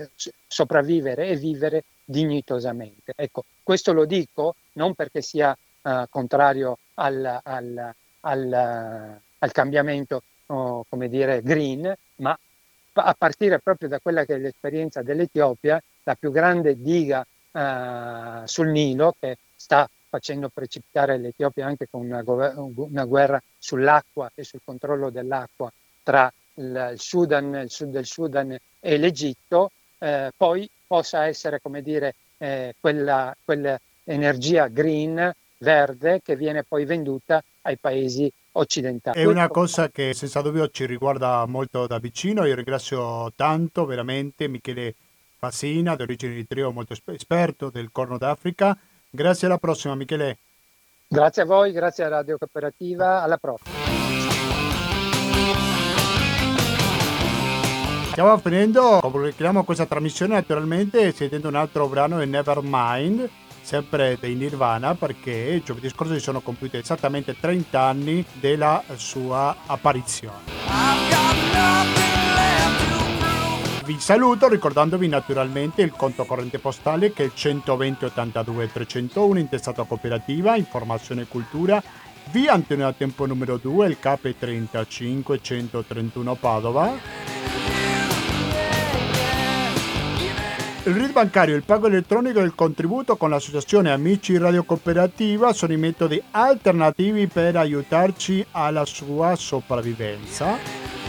[0.47, 3.13] sopravvivere e vivere dignitosamente.
[3.15, 10.85] Ecco, questo lo dico non perché sia eh, contrario al, al- al- al cambiamento, oh,
[10.89, 12.35] come dire, green, ma
[12.93, 18.69] a partire proprio da quella che è l'esperienza dell'Etiopia, la più grande diga eh, sul
[18.69, 24.59] Nilo che sta facendo precipitare l'Etiopia anche con una, gover- una guerra sull'acqua e sul
[24.63, 25.71] controllo dell'acqua
[26.03, 31.81] tra il, il Sudan, il sud del Sudan e l'Egitto, eh, poi possa essere, come
[31.81, 39.17] dire, eh, quella, quell'energia green, verde, che viene poi venduta ai paesi occidentali.
[39.17, 42.45] È una cosa che senza dubbio ci riguarda molto da vicino.
[42.45, 44.95] Io ringrazio tanto veramente Michele
[45.43, 48.77] Fasina, di origine di Trio, molto esper- esperto del Corno d'Africa.
[49.09, 50.37] Grazie alla prossima, Michele.
[51.07, 53.75] Grazie a voi, grazie a Radio Cooperativa, alla prossima.
[58.11, 63.27] Stiamo finendo, concludiamo questa trasmissione naturalmente sentendo un altro brano di Nevermind,
[63.63, 72.00] sempre dei Nirvana, perché giovedì scorso si sono compiuti esattamente 30 anni della sua apparizione.
[73.91, 79.81] Vi saluto ricordandovi naturalmente il conto corrente postale che è il 120 82 301 intestato
[79.81, 81.83] a cooperativa, informazione e cultura,
[82.31, 86.93] via Antonio Tempo numero 2, il KP 35 131 Padova.
[90.83, 95.73] Il RID bancario, il pago elettronico e il contributo con l'associazione Amici Radio Cooperativa sono
[95.73, 101.00] i metodi alternativi per aiutarci alla sua sopravvivenza.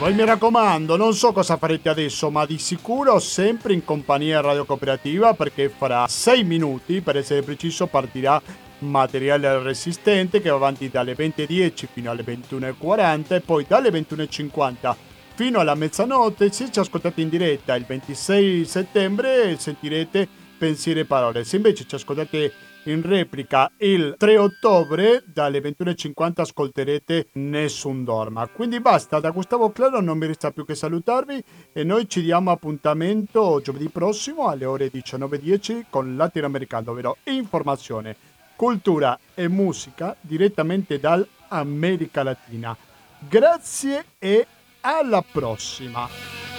[0.00, 4.64] Poi mi raccomando, non so cosa farete adesso, ma di sicuro sempre in compagnia Radio
[4.64, 8.40] Cooperativa perché fra 6 minuti, per essere preciso, partirà
[8.78, 14.94] materiale resistente che va avanti dalle 20.10 fino alle 21.40 e poi dalle 21.50
[15.34, 16.50] fino alla mezzanotte.
[16.50, 21.44] Se ci ascoltate in diretta il 26 settembre sentirete pensieri e parole.
[21.44, 22.50] Se invece ci ascoltate
[22.84, 28.46] in replica il 3 ottobre dalle 21.50 ascolterete Nessun Dorma.
[28.48, 31.42] Quindi basta, da Gustavo Claro non mi resta più che salutarvi
[31.72, 38.16] e noi ci diamo appuntamento giovedì prossimo alle ore 19.10 con Latinoamericano, ovvero informazione,
[38.56, 42.76] cultura e musica direttamente dall'America Latina.
[43.18, 44.46] Grazie e
[44.80, 46.49] alla prossima!